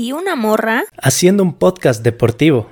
¿Y 0.00 0.12
una 0.12 0.36
morra? 0.36 0.84
Haciendo 1.02 1.42
un 1.42 1.54
podcast 1.54 2.04
deportivo. 2.04 2.70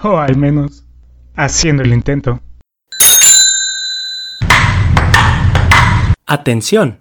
O 0.00 0.16
al 0.16 0.36
menos, 0.36 0.86
haciendo 1.34 1.82
el 1.82 1.92
intento. 1.92 2.40
Atención. 6.24 7.00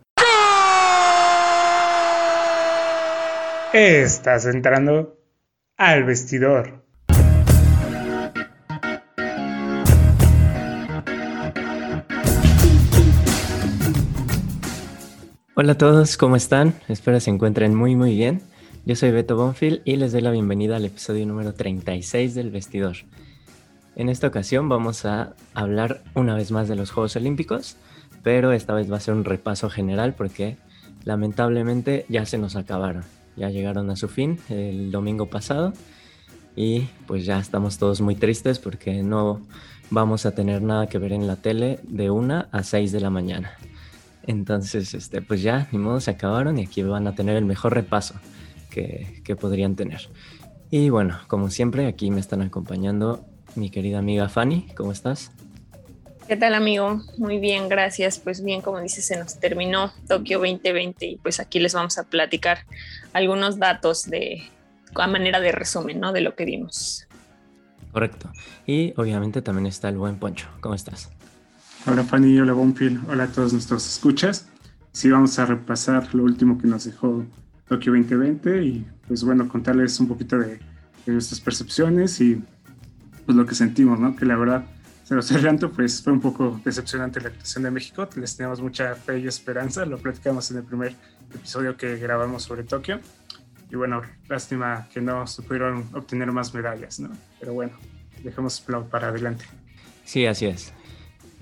Estás 3.71 4.47
entrando 4.47 5.19
al 5.77 6.03
vestidor. 6.03 6.83
Hola 15.63 15.73
a 15.73 15.77
todos, 15.77 16.17
¿cómo 16.17 16.35
están? 16.35 16.73
Espero 16.87 17.19
se 17.19 17.29
encuentren 17.29 17.75
muy 17.75 17.95
muy 17.95 18.15
bien. 18.15 18.41
Yo 18.83 18.95
soy 18.95 19.11
Beto 19.11 19.35
Bonfield 19.35 19.81
y 19.85 19.95
les 19.95 20.11
doy 20.11 20.21
la 20.21 20.31
bienvenida 20.31 20.77
al 20.77 20.85
episodio 20.85 21.23
número 21.27 21.53
36 21.53 22.33
del 22.33 22.49
Vestidor. 22.49 22.95
En 23.95 24.09
esta 24.09 24.25
ocasión 24.25 24.69
vamos 24.69 25.05
a 25.05 25.35
hablar 25.53 26.01
una 26.15 26.33
vez 26.33 26.49
más 26.49 26.67
de 26.67 26.75
los 26.75 26.89
Juegos 26.89 27.15
Olímpicos, 27.15 27.77
pero 28.23 28.53
esta 28.53 28.73
vez 28.73 28.91
va 28.91 28.97
a 28.97 29.01
ser 29.01 29.13
un 29.13 29.23
repaso 29.23 29.69
general 29.69 30.15
porque 30.15 30.57
lamentablemente 31.03 32.07
ya 32.09 32.25
se 32.25 32.39
nos 32.39 32.55
acabaron. 32.55 33.03
Ya 33.35 33.51
llegaron 33.51 33.91
a 33.91 33.95
su 33.95 34.07
fin 34.07 34.39
el 34.49 34.89
domingo 34.89 35.27
pasado 35.27 35.73
y 36.55 36.87
pues 37.05 37.23
ya 37.23 37.37
estamos 37.37 37.77
todos 37.77 38.01
muy 38.01 38.15
tristes 38.15 38.57
porque 38.57 39.03
no 39.03 39.41
vamos 39.91 40.25
a 40.25 40.33
tener 40.33 40.63
nada 40.63 40.87
que 40.87 40.97
ver 40.97 41.13
en 41.13 41.27
la 41.27 41.35
tele 41.35 41.79
de 41.83 42.09
1 42.09 42.47
a 42.51 42.63
6 42.63 42.91
de 42.91 42.99
la 42.99 43.11
mañana. 43.11 43.51
Entonces, 44.27 44.93
este, 44.93 45.21
pues 45.21 45.41
ya, 45.41 45.67
ni 45.71 45.79
modo, 45.79 45.99
se 45.99 46.11
acabaron 46.11 46.59
y 46.59 46.63
aquí 46.63 46.83
van 46.83 47.07
a 47.07 47.15
tener 47.15 47.35
el 47.35 47.45
mejor 47.45 47.73
repaso 47.73 48.15
que, 48.69 49.21
que 49.23 49.35
podrían 49.35 49.75
tener. 49.75 50.09
Y 50.69 50.89
bueno, 50.89 51.19
como 51.27 51.49
siempre, 51.49 51.87
aquí 51.87 52.11
me 52.11 52.19
están 52.19 52.41
acompañando 52.41 53.25
mi 53.55 53.69
querida 53.69 53.99
amiga 53.99 54.29
Fanny. 54.29 54.67
¿Cómo 54.75 54.91
estás? 54.91 55.31
¿Qué 56.27 56.37
tal 56.37 56.53
amigo? 56.53 57.01
Muy 57.17 57.39
bien, 57.39 57.67
gracias. 57.67 58.19
Pues 58.19 58.41
bien, 58.41 58.61
como 58.61 58.79
dices, 58.79 59.05
se 59.05 59.17
nos 59.17 59.39
terminó 59.39 59.91
Tokio 60.07 60.39
2020 60.39 61.05
y 61.05 61.15
pues 61.17 61.41
aquí 61.41 61.59
les 61.59 61.73
vamos 61.73 61.97
a 61.97 62.05
platicar 62.05 62.59
algunos 63.11 63.59
datos 63.59 64.09
de 64.09 64.43
a 64.95 65.07
manera 65.07 65.39
de 65.39 65.51
resumen, 65.51 65.99
¿no? 65.99 66.13
De 66.13 66.21
lo 66.21 66.35
que 66.35 66.45
vimos. 66.45 67.07
Correcto. 67.91 68.31
Y 68.65 68.93
obviamente 68.95 69.41
también 69.41 69.65
está 69.65 69.89
el 69.89 69.97
buen 69.97 70.17
Poncho. 70.19 70.47
¿Cómo 70.61 70.75
estás? 70.75 71.11
Hola 71.87 72.03
Fanny, 72.03 72.39
hola 72.39 72.53
Bonfield, 72.53 73.09
hola 73.09 73.23
a 73.23 73.27
todos 73.27 73.53
nuestros 73.53 73.87
escuchas. 73.87 74.47
Sí, 74.91 75.09
vamos 75.09 75.39
a 75.39 75.47
repasar 75.47 76.13
lo 76.13 76.23
último 76.23 76.59
que 76.59 76.67
nos 76.67 76.83
dejó 76.83 77.25
Tokio 77.67 77.93
2020 77.93 78.63
y 78.63 78.85
pues 79.07 79.23
bueno, 79.23 79.47
contarles 79.47 79.99
un 79.99 80.07
poquito 80.07 80.37
de, 80.37 80.59
de 81.05 81.11
nuestras 81.11 81.41
percepciones 81.41 82.21
y 82.21 82.39
pues 83.25 83.35
lo 83.35 83.47
que 83.47 83.55
sentimos, 83.55 83.99
¿no? 83.99 84.15
Que 84.15 84.25
la 84.25 84.35
verdad, 84.35 84.63
se 85.05 85.15
los 85.15 85.31
adelanto, 85.31 85.71
pues 85.71 86.03
fue 86.03 86.13
un 86.13 86.21
poco 86.21 86.61
decepcionante 86.63 87.19
la 87.19 87.29
actuación 87.29 87.63
de 87.63 87.71
México. 87.71 88.07
Les 88.15 88.37
teníamos 88.37 88.61
mucha 88.61 88.93
fe 88.93 89.17
y 89.17 89.25
esperanza, 89.25 89.83
lo 89.83 89.97
platicamos 89.97 90.51
en 90.51 90.57
el 90.57 90.63
primer 90.63 90.95
episodio 91.33 91.77
que 91.77 91.97
grabamos 91.97 92.43
sobre 92.43 92.63
Tokio. 92.63 92.99
Y 93.71 93.75
bueno, 93.75 94.03
lástima 94.29 94.87
que 94.93 95.01
no 95.01 95.25
se 95.25 95.41
pudieron 95.41 95.85
obtener 95.93 96.31
más 96.31 96.53
medallas, 96.53 96.99
¿no? 96.99 97.09
Pero 97.39 97.53
bueno, 97.53 97.73
dejemos 98.23 98.63
para 98.91 99.07
adelante. 99.07 99.45
Sí, 100.05 100.27
así 100.27 100.45
es 100.45 100.73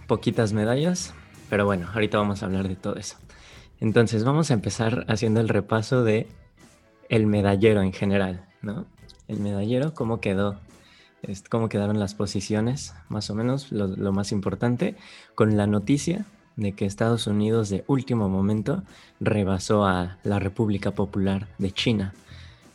poquitas 0.09 0.53
medallas, 0.53 1.13
pero 1.51 1.65
bueno, 1.65 1.87
ahorita 1.93 2.17
vamos 2.17 2.41
a 2.41 2.47
hablar 2.47 2.67
de 2.67 2.75
todo 2.75 2.95
eso. 2.95 3.15
Entonces 3.79 4.23
vamos 4.25 4.49
a 4.49 4.55
empezar 4.55 5.05
haciendo 5.07 5.39
el 5.39 5.47
repaso 5.47 6.03
de 6.03 6.27
el 7.09 7.27
medallero 7.27 7.83
en 7.83 7.93
general, 7.93 8.43
¿no? 8.63 8.87
El 9.27 9.39
medallero, 9.39 9.93
cómo 9.93 10.19
quedó, 10.19 10.59
cómo 11.49 11.69
quedaron 11.69 11.99
las 11.99 12.15
posiciones, 12.15 12.95
más 13.07 13.29
o 13.29 13.35
menos, 13.35 13.71
lo, 13.71 13.87
lo 13.87 14.11
más 14.11 14.31
importante, 14.31 14.95
con 15.35 15.55
la 15.57 15.67
noticia 15.67 16.25
de 16.55 16.73
que 16.73 16.87
Estados 16.87 17.27
Unidos 17.27 17.69
de 17.69 17.83
último 17.85 18.29
momento 18.29 18.81
rebasó 19.19 19.85
a 19.85 20.17
la 20.23 20.39
República 20.39 20.91
Popular 20.91 21.47
de 21.59 21.71
China. 21.71 22.15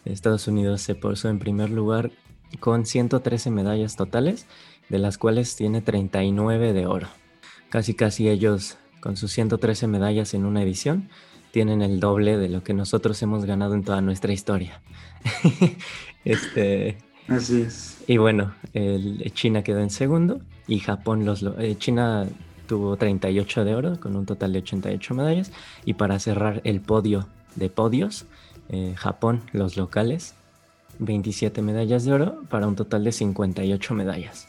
Estados 0.05 0.47
Unidos 0.47 0.83
se 0.83 0.95
puso 0.95 1.29
en 1.29 1.41
primer 1.41 1.71
lugar 1.71 2.13
con 2.61 2.87
113 2.87 3.51
medallas 3.51 3.97
totales, 3.97 4.47
de 4.89 5.01
las 5.01 5.19
cuales 5.19 5.57
tiene 5.57 5.83
39 5.83 6.73
de 6.73 6.87
oro 6.87 7.09
casi 7.75 7.95
casi 7.95 8.29
ellos 8.29 8.77
con 9.01 9.17
sus 9.17 9.33
113 9.33 9.89
medallas 9.89 10.33
en 10.35 10.45
una 10.45 10.63
edición 10.63 11.09
tienen 11.51 11.83
el 11.83 11.99
doble 11.99 12.37
de 12.37 12.49
lo 12.49 12.63
que 12.63 12.73
nosotros 12.73 13.21
hemos 13.21 13.47
ganado 13.47 13.75
en 13.75 13.83
toda 13.83 14.01
nuestra 14.01 14.33
historia. 14.33 14.81
este, 16.25 16.99
Así 17.27 17.63
es. 17.63 17.99
Y 18.07 18.19
bueno, 18.19 18.55
el, 18.75 19.29
China 19.35 19.65
quedó 19.65 19.81
en 19.81 19.91
segundo 19.91 20.41
y 20.69 20.79
Japón 20.79 21.25
los... 21.25 21.43
Eh, 21.59 21.75
China 21.77 22.29
tuvo 22.69 22.97
38 22.97 23.65
de 23.65 23.75
oro 23.75 23.99
con 23.99 24.15
un 24.15 24.25
total 24.25 24.53
de 24.53 24.61
88 24.61 25.15
medallas 25.17 25.51
y 25.85 25.95
para 25.95 26.21
cerrar 26.21 26.61
el 26.63 26.81
podio 26.81 27.27
de 27.57 27.71
podios, 27.71 28.25
eh, 28.69 28.95
Japón, 28.97 29.43
los 29.51 29.77
locales, 29.77 30.37
27 31.01 31.61
medallas 31.61 32.05
de 32.05 32.13
oro 32.13 32.45
para 32.49 32.69
un 32.69 32.77
total 32.77 33.03
de 33.03 33.11
58 33.11 33.95
medallas. 33.95 34.47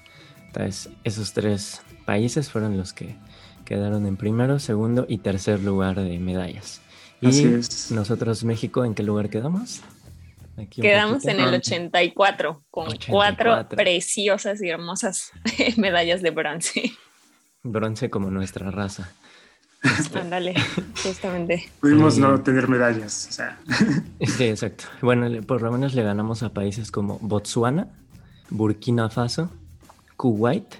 Entonces, 0.55 0.89
esos 1.03 1.33
tres 1.33 1.81
países 2.05 2.49
fueron 2.49 2.77
los 2.77 2.93
que 2.93 3.17
quedaron 3.65 4.05
en 4.05 4.15
primero, 4.15 4.59
segundo 4.59 5.05
y 5.09 5.17
tercer 5.17 5.61
lugar 5.61 5.99
de 5.99 6.17
medallas. 6.19 6.81
Y 7.19 7.59
nosotros, 7.93 8.43
México, 8.43 8.85
¿en 8.85 8.93
qué 8.93 9.03
lugar 9.03 9.29
quedamos? 9.29 9.81
Quedamos 10.69 11.25
en 11.25 11.41
el 11.41 11.55
84 11.55 12.63
con 12.71 12.87
cuatro 13.09 13.67
preciosas 13.67 14.61
y 14.61 14.69
hermosas 14.69 15.31
medallas 15.77 16.21
de 16.21 16.29
bronce. 16.29 16.93
Bronce 17.61 18.09
como 18.09 18.31
nuestra 18.31 18.71
raza. 18.71 19.11
Ándale, 20.15 20.53
justamente. 21.03 21.69
Pudimos 21.81 22.17
no 22.17 22.41
tener 22.41 22.69
medallas. 22.69 23.27
O 23.29 23.33
sea. 23.33 23.59
Sí, 24.25 24.45
exacto. 24.45 24.85
Bueno, 25.01 25.29
por 25.41 25.61
lo 25.61 25.71
menos 25.71 25.93
le 25.93 26.03
ganamos 26.03 26.43
a 26.43 26.53
países 26.53 26.91
como 26.91 27.19
Botswana, 27.19 27.89
Burkina 28.49 29.09
Faso, 29.09 29.51
Kuwait 30.17 30.75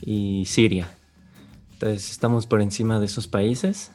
y 0.00 0.44
Siria. 0.46 0.88
Entonces 1.74 2.10
estamos 2.10 2.46
por 2.46 2.62
encima 2.62 3.00
de 3.00 3.06
esos 3.06 3.26
países 3.26 3.90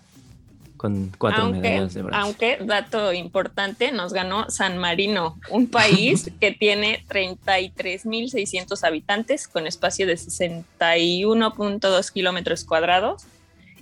con 0.78 1.12
cuatro 1.18 1.50
medallas 1.52 1.94
de 1.94 2.04
bronce. 2.04 2.20
Aunque, 2.20 2.58
dato 2.62 3.12
importante, 3.12 3.92
nos 3.92 4.14
ganó 4.14 4.50
San 4.50 4.78
Marino, 4.78 5.38
un 5.50 5.68
país 5.68 6.32
que 6.40 6.52
tiene 6.52 7.04
33.600 7.10 8.84
habitantes 8.84 9.48
con 9.48 9.68
espacio 9.68 10.06
de 10.08 10.14
61.2 10.14 12.12
kilómetros 12.12 12.64
cuadrados. 12.64 13.26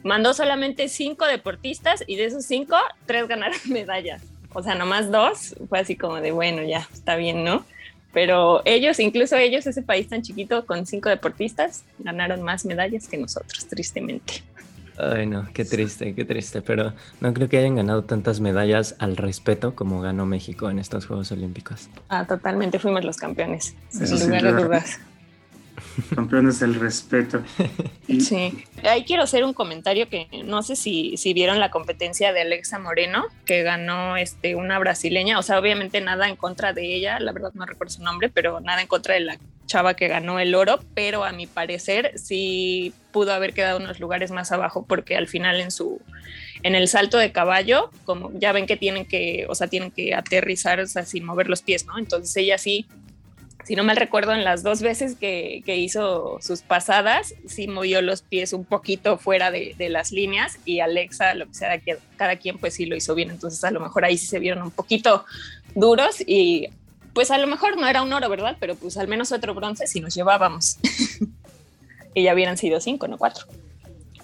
Mandó 0.03 0.33
solamente 0.33 0.87
cinco 0.87 1.25
deportistas 1.25 2.03
y 2.07 2.15
de 2.15 2.25
esos 2.25 2.45
cinco, 2.45 2.77
tres 3.05 3.27
ganaron 3.27 3.59
medallas. 3.69 4.23
O 4.53 4.63
sea, 4.63 4.75
nomás 4.75 5.11
dos. 5.11 5.55
Fue 5.67 5.79
así 5.79 5.95
como 5.97 6.21
de, 6.21 6.31
bueno, 6.31 6.63
ya, 6.63 6.87
está 6.93 7.15
bien, 7.17 7.43
¿no? 7.43 7.65
Pero 8.15 8.61
ellos, 8.63 8.97
incluso 9.01 9.35
ellos, 9.35 9.67
ese 9.67 9.81
país 9.81 10.07
tan 10.07 10.21
chiquito 10.21 10.65
con 10.65 10.85
cinco 10.85 11.09
deportistas, 11.09 11.83
ganaron 11.99 12.41
más 12.43 12.65
medallas 12.65 13.09
que 13.09 13.17
nosotros, 13.17 13.67
tristemente. 13.67 14.35
Ay, 14.97 15.25
no, 15.25 15.49
qué 15.53 15.65
triste, 15.65 16.15
qué 16.15 16.23
triste, 16.23 16.61
pero 16.61 16.93
no 17.19 17.33
creo 17.33 17.49
que 17.49 17.57
hayan 17.57 17.75
ganado 17.75 18.05
tantas 18.05 18.39
medallas 18.39 18.95
al 18.99 19.17
respeto 19.17 19.75
como 19.75 19.99
ganó 19.99 20.25
México 20.25 20.69
en 20.69 20.79
estos 20.79 21.07
Juegos 21.07 21.33
Olímpicos. 21.33 21.89
Ah, 22.07 22.25
totalmente, 22.25 22.79
fuimos 22.79 23.03
los 23.03 23.17
campeones, 23.17 23.75
sin 23.89 24.09
lugar 24.17 24.43
de 24.43 24.63
dudas. 24.63 24.97
Campeones 26.13 26.59
del 26.59 26.75
respeto. 26.75 27.43
Sí. 28.19 28.63
Ahí 28.83 29.03
quiero 29.03 29.23
hacer 29.23 29.43
un 29.43 29.53
comentario 29.53 30.07
que 30.07 30.27
no 30.45 30.61
sé 30.61 30.75
si, 30.75 31.17
si 31.17 31.33
vieron 31.33 31.59
la 31.59 31.71
competencia 31.71 32.31
de 32.33 32.41
Alexa 32.41 32.77
Moreno, 32.77 33.25
que 33.45 33.63
ganó 33.63 34.15
este, 34.15 34.55
una 34.55 34.77
brasileña. 34.77 35.39
O 35.39 35.41
sea, 35.41 35.59
obviamente 35.59 35.99
nada 36.01 36.29
en 36.29 36.35
contra 36.35 36.71
de 36.71 36.95
ella, 36.95 37.19
la 37.19 37.31
verdad 37.31 37.51
no 37.55 37.65
recuerdo 37.65 37.95
su 37.95 38.03
nombre, 38.03 38.29
pero 38.29 38.61
nada 38.61 38.81
en 38.81 38.87
contra 38.87 39.15
de 39.15 39.21
la 39.21 39.37
chava 39.65 39.95
que 39.95 40.07
ganó 40.07 40.39
el 40.39 40.53
oro, 40.53 40.79
pero 40.93 41.23
a 41.23 41.31
mi 41.31 41.47
parecer 41.47 42.11
sí 42.15 42.93
pudo 43.11 43.33
haber 43.33 43.53
quedado 43.53 43.79
unos 43.79 43.99
lugares 43.99 44.31
más 44.31 44.51
abajo 44.51 44.85
porque 44.87 45.17
al 45.17 45.27
final 45.27 45.59
en 45.59 45.71
su 45.71 45.99
en 46.63 46.73
el 46.75 46.87
salto 46.87 47.17
de 47.17 47.31
caballo, 47.31 47.91
como 48.05 48.31
ya 48.39 48.51
ven 48.51 48.65
que 48.65 48.77
tienen 48.77 49.05
que, 49.05 49.45
o 49.49 49.55
sea, 49.55 49.67
tienen 49.67 49.91
que 49.91 50.15
aterrizar 50.15 50.79
o 50.79 50.87
sea, 50.87 51.05
sin 51.05 51.23
mover 51.23 51.47
los 51.47 51.61
pies, 51.61 51.85
¿no? 51.85 51.97
Entonces 51.97 52.35
ella 52.37 52.57
sí 52.57 52.87
si 53.65 53.75
no 53.75 53.83
mal 53.83 53.97
recuerdo, 53.97 54.33
en 54.33 54.43
las 54.43 54.61
dos 54.61 54.81
veces 54.81 55.15
que, 55.15 55.63
hizo 55.65 56.37
sus 56.39 56.61
pasadas, 56.61 57.33
sí 57.47 57.67
movió 57.67 58.01
los 58.03 58.21
pies 58.21 58.53
un 58.53 58.63
poquito 58.63 59.17
fuera 59.17 59.49
de, 59.49 59.75
las 59.89 60.11
líneas 60.11 60.59
y 60.65 60.81
Alexa, 60.81 61.33
lo 61.33 61.47
que 61.47 61.55
sea, 61.55 61.81
cada 62.15 62.35
quien 62.35 62.59
pues 62.59 62.75
sí 62.75 62.85
lo 62.85 62.95
hizo 62.95 63.15
bien. 63.15 63.31
Entonces 63.31 63.63
a 63.63 63.71
lo 63.71 63.79
mejor 63.79 64.05
ahí 64.05 64.17
sí 64.17 64.27
se 64.27 64.37
vieron 64.37 64.61
un 64.61 64.71
poquito 64.71 65.25
duros 65.73 66.17
y 66.25 66.67
pues 67.13 67.31
a 67.31 67.39
lo 67.39 67.47
mejor 67.47 67.77
no 67.77 67.87
era 67.87 68.03
un 68.03 68.13
oro, 68.13 68.29
¿verdad? 68.29 68.55
Pero 68.59 68.75
pues 68.75 68.97
al 68.97 69.07
menos 69.07 69.31
otro 69.31 69.55
bronce 69.55 69.87
si 69.87 69.99
nos 69.99 70.13
llevábamos. 70.13 70.77
y 72.13 72.23
ya 72.23 72.33
hubieran 72.35 72.57
sido 72.57 72.79
cinco, 72.79 73.07
no 73.07 73.17
cuatro. 73.17 73.47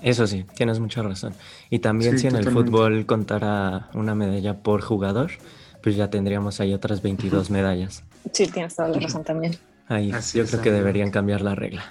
Eso 0.03 0.27
sí, 0.27 0.45
tienes 0.55 0.79
mucha 0.79 1.01
razón. 1.01 1.33
Y 1.69 1.79
también 1.79 2.19
si 2.19 2.27
en 2.27 2.35
el 2.35 2.49
fútbol 2.49 3.05
contara 3.07 3.89
una 3.93 4.13
medalla 4.13 4.57
por 4.57 4.81
jugador, 4.81 5.31
pues 5.81 5.95
ya 5.95 6.09
tendríamos 6.09 6.59
ahí 6.59 6.73
otras 6.73 7.01
22 7.01 7.49
medallas. 7.49 8.03
Sí, 8.31 8.47
tienes 8.47 8.75
toda 8.75 8.89
la 8.89 8.99
razón 8.99 9.23
también. 9.23 9.57
Ahí, 9.87 10.13
yo 10.33 10.45
creo 10.45 10.61
que 10.61 10.71
deberían 10.71 11.11
cambiar 11.11 11.41
la 11.41 11.55
regla. 11.55 11.83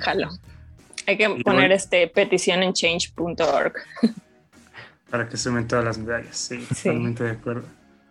Jalo. 0.00 0.28
Hay 1.06 1.18
que 1.18 1.28
poner 1.44 1.72
este 1.72 2.06
petición 2.08 2.62
en 2.62 2.72
change.org. 2.72 3.74
Para 5.10 5.28
que 5.28 5.36
sumen 5.36 5.66
todas 5.66 5.84
las 5.84 5.98
medallas, 5.98 6.36
sí, 6.36 6.66
totalmente 6.68 7.24
de 7.24 7.30
acuerdo. 7.32 7.64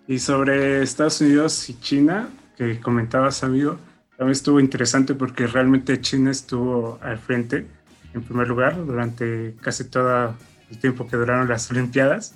Y 0.08 0.20
sobre 0.20 0.84
Estados 0.84 1.22
Unidos 1.22 1.70
y 1.70 1.80
China, 1.80 2.30
que 2.58 2.80
comentabas, 2.80 3.44
amigo, 3.44 3.80
también 4.18 4.34
estuvo 4.34 4.60
interesante 4.60 5.16
porque 5.16 5.48
realmente 5.48 6.00
China 6.00 6.30
estuvo 6.30 7.00
al 7.02 7.18
frente, 7.18 7.66
en 8.14 8.22
primer 8.22 8.48
lugar, 8.48 8.76
durante 8.86 9.56
casi 9.62 9.86
todo 9.86 10.36
el 10.70 10.78
tiempo 10.78 11.08
que 11.08 11.18
duraron 11.18 11.48
las 11.50 11.72
Olimpiadas. 11.72 12.36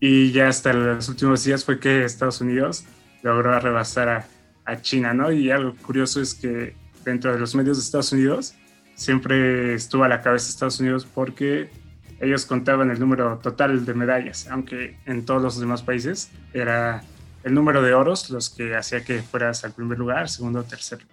Y 0.00 0.32
ya 0.32 0.48
hasta 0.48 0.72
los 0.72 1.08
últimos 1.10 1.44
días 1.44 1.64
fue 1.64 1.78
que 1.78 2.04
Estados 2.04 2.40
Unidos 2.40 2.84
logró 3.22 3.58
rebasar 3.60 4.08
a, 4.08 4.26
China, 4.82 5.12
¿no? 5.12 5.32
Y 5.32 5.50
algo 5.50 5.74
curioso 5.82 6.20
es 6.20 6.32
que 6.32 6.76
dentro 7.04 7.32
de 7.32 7.40
los 7.40 7.56
medios 7.56 7.76
de 7.76 7.82
Estados 7.82 8.12
Unidos 8.12 8.54
siempre 8.94 9.74
estuvo 9.74 10.04
a 10.04 10.08
la 10.08 10.22
cabeza 10.22 10.48
Estados 10.48 10.78
Unidos 10.78 11.08
porque 11.12 11.68
ellos 12.20 12.46
contaban 12.46 12.88
el 12.92 13.00
número 13.00 13.38
total 13.38 13.84
de 13.84 13.94
medallas, 13.94 14.46
aunque 14.48 14.96
en 15.06 15.24
todos 15.24 15.42
los 15.42 15.58
demás 15.58 15.82
países 15.82 16.30
era 16.52 17.02
el 17.42 17.52
número 17.52 17.82
de 17.82 17.94
oros 17.94 18.30
los 18.30 18.48
que 18.48 18.76
hacía 18.76 19.02
que 19.02 19.22
fueras 19.22 19.64
al 19.64 19.72
primer 19.72 19.98
lugar, 19.98 20.28
segundo 20.28 20.60
o 20.60 20.62
tercero. 20.62 21.04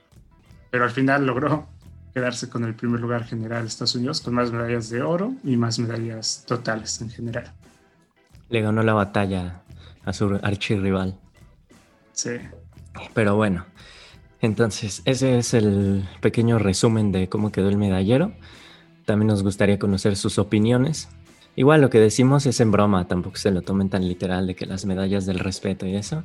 Pero 0.69 0.83
al 0.83 0.91
final 0.91 1.25
logró 1.25 1.67
quedarse 2.13 2.49
con 2.49 2.63
el 2.63 2.75
primer 2.75 2.99
lugar 2.99 3.23
general 3.25 3.63
de 3.63 3.69
Estados 3.69 3.95
Unidos, 3.95 4.21
con 4.21 4.35
más 4.35 4.51
medallas 4.51 4.91
de 4.91 5.01
oro 5.01 5.33
y 5.43 5.57
más 5.57 5.79
medallas 5.79 6.43
totales 6.45 7.01
en 7.01 7.09
general. 7.09 7.51
Le 8.49 8.61
ganó 8.61 8.83
la 8.83 8.93
batalla 8.93 9.63
a 10.05 10.13
su 10.13 10.39
archirrival. 10.41 11.19
Sí. 12.13 12.31
Pero 13.13 13.35
bueno, 13.35 13.65
entonces 14.41 15.01
ese 15.05 15.37
es 15.37 15.53
el 15.53 16.07
pequeño 16.21 16.59
resumen 16.59 17.11
de 17.11 17.29
cómo 17.29 17.51
quedó 17.51 17.69
el 17.69 17.77
medallero. 17.77 18.33
También 19.05 19.27
nos 19.27 19.43
gustaría 19.43 19.79
conocer 19.79 20.15
sus 20.15 20.39
opiniones. 20.39 21.09
Igual 21.55 21.81
lo 21.81 21.89
que 21.89 21.99
decimos 21.99 22.45
es 22.45 22.59
en 22.59 22.71
broma, 22.71 23.07
tampoco 23.07 23.37
se 23.37 23.51
lo 23.51 23.61
tomen 23.61 23.89
tan 23.89 24.07
literal 24.07 24.45
de 24.45 24.55
que 24.55 24.65
las 24.65 24.85
medallas 24.85 25.25
del 25.25 25.39
respeto 25.39 25.87
y 25.87 25.95
eso. 25.95 26.23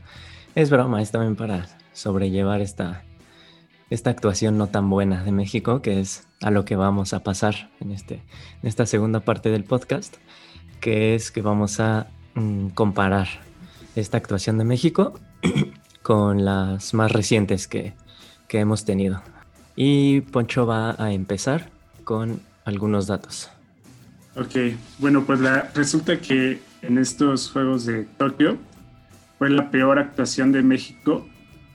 Es 0.54 0.68
broma, 0.68 1.00
es 1.00 1.10
también 1.10 1.36
para 1.36 1.66
sobrellevar 1.92 2.60
esta, 2.60 3.04
esta 3.88 4.10
actuación 4.10 4.58
no 4.58 4.66
tan 4.66 4.90
buena 4.90 5.24
de 5.24 5.32
México, 5.32 5.80
que 5.80 6.00
es 6.00 6.26
a 6.42 6.50
lo 6.50 6.64
que 6.64 6.76
vamos 6.76 7.14
a 7.14 7.22
pasar 7.22 7.70
en, 7.80 7.92
este, 7.92 8.16
en 8.62 8.68
esta 8.68 8.84
segunda 8.84 9.20
parte 9.20 9.50
del 9.50 9.64
podcast, 9.64 10.16
que 10.82 11.14
es 11.14 11.30
que 11.30 11.40
vamos 11.40 11.80
a 11.80 12.08
mm, 12.34 12.70
comparar 12.70 13.28
esta 13.94 14.18
actuación 14.18 14.58
de 14.58 14.64
México 14.64 15.18
con 16.02 16.44
las 16.44 16.92
más 16.92 17.10
recientes 17.10 17.66
que, 17.66 17.94
hemos 18.50 18.84
tenido. 18.84 19.22
Y 19.76 20.20
Poncho 20.20 20.66
va 20.66 20.94
a 21.02 21.12
empezar 21.14 21.70
con 22.04 22.42
algunos 22.66 23.06
datos. 23.06 23.48
Ok, 24.36 24.76
bueno, 24.98 25.24
pues 25.24 25.40
la, 25.40 25.70
resulta 25.74 26.20
que 26.20 26.60
en 26.82 26.98
estos 26.98 27.50
Juegos 27.50 27.86
de 27.86 28.04
Tokio 28.18 28.58
fue 29.38 29.48
la 29.48 29.70
peor 29.70 29.98
actuación 29.98 30.52
de 30.52 30.62
México 30.62 31.26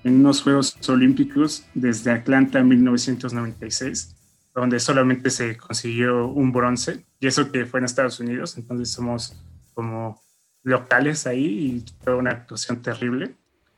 en 0.04 0.20
unos 0.20 0.44
Juegos 0.44 0.78
Olímpicos 0.88 1.66
desde 1.74 2.12
Atlanta 2.12 2.60
en 2.60 2.68
1996, 2.68 4.16
donde 4.62 4.80
solamente 4.80 5.30
se 5.30 5.56
consiguió 5.56 6.28
un 6.28 6.52
bronce, 6.52 7.06
y 7.20 7.28
eso 7.28 7.52
que 7.52 7.68
fue 7.68 7.80
en 7.80 7.86
Estados 7.86 8.20
Unidos, 8.20 8.58
entonces 8.58 8.90
somos 8.90 9.40
como 9.76 10.20
locales 10.64 11.28
ahí 11.28 11.46
y 11.46 11.86
fue 12.04 12.16
una 12.16 12.32
actuación 12.32 12.82
terrible. 12.82 13.36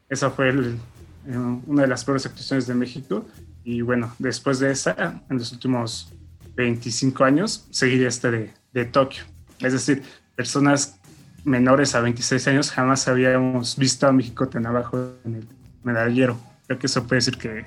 Esa 0.08 0.30
fue 0.32 0.50
eh, 0.50 1.38
una 1.68 1.82
de 1.82 1.88
las 1.88 2.06
peores 2.06 2.26
actuaciones 2.26 2.66
de 2.66 2.76
México. 2.76 3.26
Y 3.66 3.82
bueno, 3.82 4.16
después 4.20 4.60
de 4.60 4.72
esa, 4.72 5.22
en 5.30 5.38
los 5.38 5.52
últimos 5.52 6.14
25 6.56 7.26
años, 7.26 7.68
seguiría 7.72 8.08
este 8.08 8.32
de, 8.32 8.54
de 8.72 8.86
Tokio. 8.86 9.24
Es 9.60 9.74
decir, 9.74 10.02
personas 10.36 10.98
menores 11.44 11.94
a 11.94 12.00
26 12.00 12.48
años 12.48 12.72
jamás 12.72 13.06
habíamos 13.10 13.76
visto 13.76 14.08
a 14.08 14.14
México 14.14 14.48
tan 14.48 14.66
abajo 14.66 15.14
en 15.26 15.36
el 15.36 15.48
medallero. 15.84 16.40
Creo 16.68 16.80
que 16.80 16.88
eso 16.88 17.06
puede 17.06 17.18
decir 17.18 17.38
que 17.38 17.66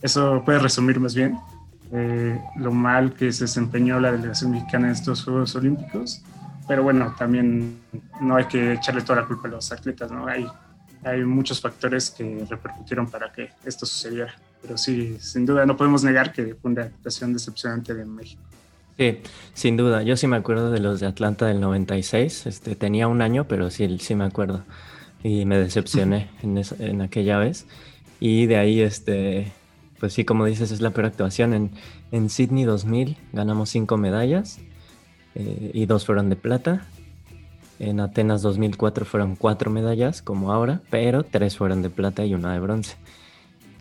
eso 0.00 0.42
puede 0.44 0.58
resumir 0.58 0.98
más 0.98 1.14
bien 1.14 1.38
eh, 1.92 2.40
lo 2.56 2.72
mal 2.72 3.14
que 3.14 3.32
se 3.32 3.44
desempeñó 3.44 4.00
la 4.00 4.12
delegación 4.12 4.52
mexicana 4.52 4.86
en 4.86 4.92
estos 4.92 5.24
Juegos 5.24 5.54
Olímpicos. 5.56 6.22
Pero 6.68 6.82
bueno, 6.82 7.14
también 7.16 7.78
no 8.20 8.36
hay 8.36 8.46
que 8.46 8.72
echarle 8.72 9.02
toda 9.02 9.20
la 9.20 9.26
culpa 9.26 9.48
a 9.48 9.52
los 9.52 9.70
atletas, 9.70 10.10
¿no? 10.10 10.26
Hay 10.26 10.46
hay 11.06 11.24
muchos 11.24 11.60
factores 11.60 12.10
que 12.10 12.44
repercutieron 12.48 13.08
para 13.08 13.30
que 13.30 13.50
esto 13.64 13.86
sucediera. 13.86 14.34
Pero 14.60 14.76
sí, 14.76 15.16
sin 15.20 15.46
duda, 15.46 15.64
no 15.64 15.76
podemos 15.76 16.02
negar 16.02 16.32
que 16.32 16.56
fue 16.56 16.72
una 16.72 16.82
actuación 16.82 17.32
decepcionante 17.32 17.94
de 17.94 18.04
México. 18.04 18.42
Sí, 18.98 19.20
sin 19.54 19.76
duda. 19.76 20.02
Yo 20.02 20.16
sí 20.16 20.26
me 20.26 20.36
acuerdo 20.36 20.70
de 20.70 20.80
los 20.80 20.98
de 20.98 21.06
Atlanta 21.06 21.46
del 21.46 21.60
96. 21.60 22.46
Este, 22.46 22.74
tenía 22.74 23.06
un 23.06 23.22
año, 23.22 23.46
pero 23.46 23.70
sí, 23.70 23.98
sí 24.00 24.14
me 24.16 24.24
acuerdo. 24.24 24.64
Y 25.22 25.44
me 25.44 25.58
decepcioné 25.58 26.30
en, 26.42 26.60
en 26.80 27.02
aquella 27.02 27.38
vez. 27.38 27.66
Y 28.18 28.46
de 28.46 28.56
ahí, 28.56 28.80
este, 28.80 29.52
pues 29.98 30.12
sí, 30.12 30.24
como 30.24 30.44
dices, 30.44 30.70
es 30.70 30.80
la 30.80 30.90
peor 30.90 31.06
actuación. 31.06 31.54
En, 31.54 31.70
en 32.12 32.28
Sydney 32.28 32.64
2000 32.64 33.16
ganamos 33.32 33.70
cinco 33.70 33.96
medallas 33.96 34.58
eh, 35.34 35.70
y 35.74 35.86
dos 35.86 36.06
fueron 36.06 36.28
de 36.28 36.36
plata. 36.36 36.86
En 37.78 38.00
Atenas 38.00 38.40
2004 38.42 39.04
fueron 39.04 39.36
cuatro 39.36 39.70
medallas, 39.70 40.22
como 40.22 40.52
ahora, 40.52 40.80
pero 40.90 41.24
tres 41.24 41.56
fueron 41.56 41.82
de 41.82 41.90
plata 41.90 42.24
y 42.24 42.34
una 42.34 42.52
de 42.52 42.60
bronce. 42.60 42.96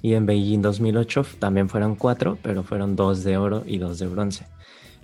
Y 0.01 0.13
en 0.13 0.25
Beijing 0.25 0.61
2008 0.61 1.25
también 1.39 1.69
fueron 1.69 1.95
cuatro, 1.95 2.37
pero 2.43 2.63
fueron 2.63 2.95
dos 2.95 3.23
de 3.23 3.37
oro 3.37 3.63
y 3.65 3.77
dos 3.77 3.97
de 3.99 4.07
bronce. 4.07 4.45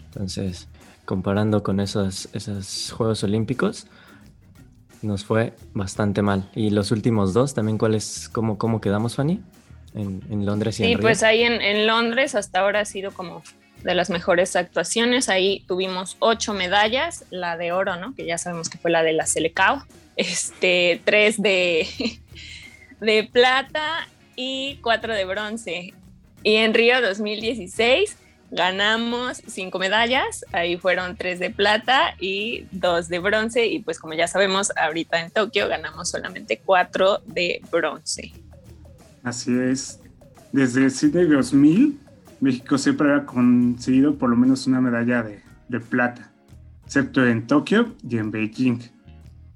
Entonces, 0.06 0.68
comparando 1.06 1.64
con 1.64 1.80
esos, 1.80 2.30
esos 2.34 2.92
Juegos 2.92 3.24
Olímpicos, 3.24 3.88
nos 5.02 5.24
fue 5.26 5.56
bastante 5.74 6.22
mal. 6.22 6.52
Y 6.54 6.70
los 6.70 6.92
últimos 6.92 7.34
dos, 7.34 7.54
también, 7.54 7.78
¿cuáles, 7.78 8.30
cómo, 8.30 8.58
cómo 8.58 8.82
quedamos, 8.82 9.16
Fanny? 9.16 9.42
En, 9.94 10.46
Londres 10.46 10.76
y 10.80 10.84
sí, 10.84 10.92
en 10.92 10.98
Río. 10.98 11.02
pues 11.02 11.24
ahí 11.24 11.44
en, 11.44 11.62
en 11.62 11.86
Londres 11.86 12.36
hasta 12.36 12.62
ahora 12.62 12.80
ha 12.82 12.86
sido 12.86 13.12
como 13.12 13.44
de 13.84 13.96
las 13.96 14.10
mejores 14.10 14.56
actuaciones. 14.56 15.30
Ahí 15.30 15.64
tuvimos 15.68 16.18
ocho 16.20 16.54
medallas, 16.54 17.26
la 17.30 17.58
de 17.58 17.72
oro, 17.72 17.96
¿no? 17.98 18.16
Que 18.16 18.26
ya 18.26 18.38
sabemos 18.38 18.70
que 18.70 18.78
fue 18.78 18.92
la 18.92 19.04
de 19.04 19.14
la 19.14 19.26
Selecao, 19.26 19.84
este, 20.16 21.02
tres 21.04 21.42
de, 21.42 21.88
de 23.00 23.24
plata 23.32 24.08
y 24.36 24.80
cuatro 24.82 25.14
de 25.14 25.26
bronce. 25.26 25.94
Y 26.44 26.56
en 26.56 26.74
Río 26.74 27.02
2016 27.02 28.18
ganamos 28.54 29.42
cinco 29.48 29.80
medallas, 29.80 30.44
ahí 30.52 30.78
fueron 30.78 31.16
tres 31.16 31.40
de 31.40 31.52
plata 31.52 32.16
y 32.20 32.66
dos 32.72 33.08
de 33.08 33.20
bronce. 33.20 33.68
Y 33.68 33.80
pues 33.80 34.00
como 34.00 34.14
ya 34.14 34.28
sabemos, 34.28 34.72
ahorita 34.76 35.22
en 35.22 35.32
Tokio 35.32 35.68
ganamos 35.68 36.10
solamente 36.10 36.62
cuatro 36.64 37.20
de 37.26 37.62
bronce. 37.72 38.34
Así 39.24 39.58
es. 39.58 40.00
Desde 40.52 40.90
Sydney 40.90 41.28
2000 41.28 42.00
México 42.42 42.78
siempre 42.80 43.14
ha 43.14 43.26
conseguido 43.26 44.18
por 44.18 44.30
lo 44.30 44.36
menos 44.36 44.66
una 44.66 44.82
medalla 44.82 45.24
de, 45.24 45.80
plata, 45.80 46.32
excepto 46.84 47.26
en 47.26 47.46
Tokio 47.46 47.96
y 48.04 48.18
en 48.18 48.32
Beijing. 48.32 48.80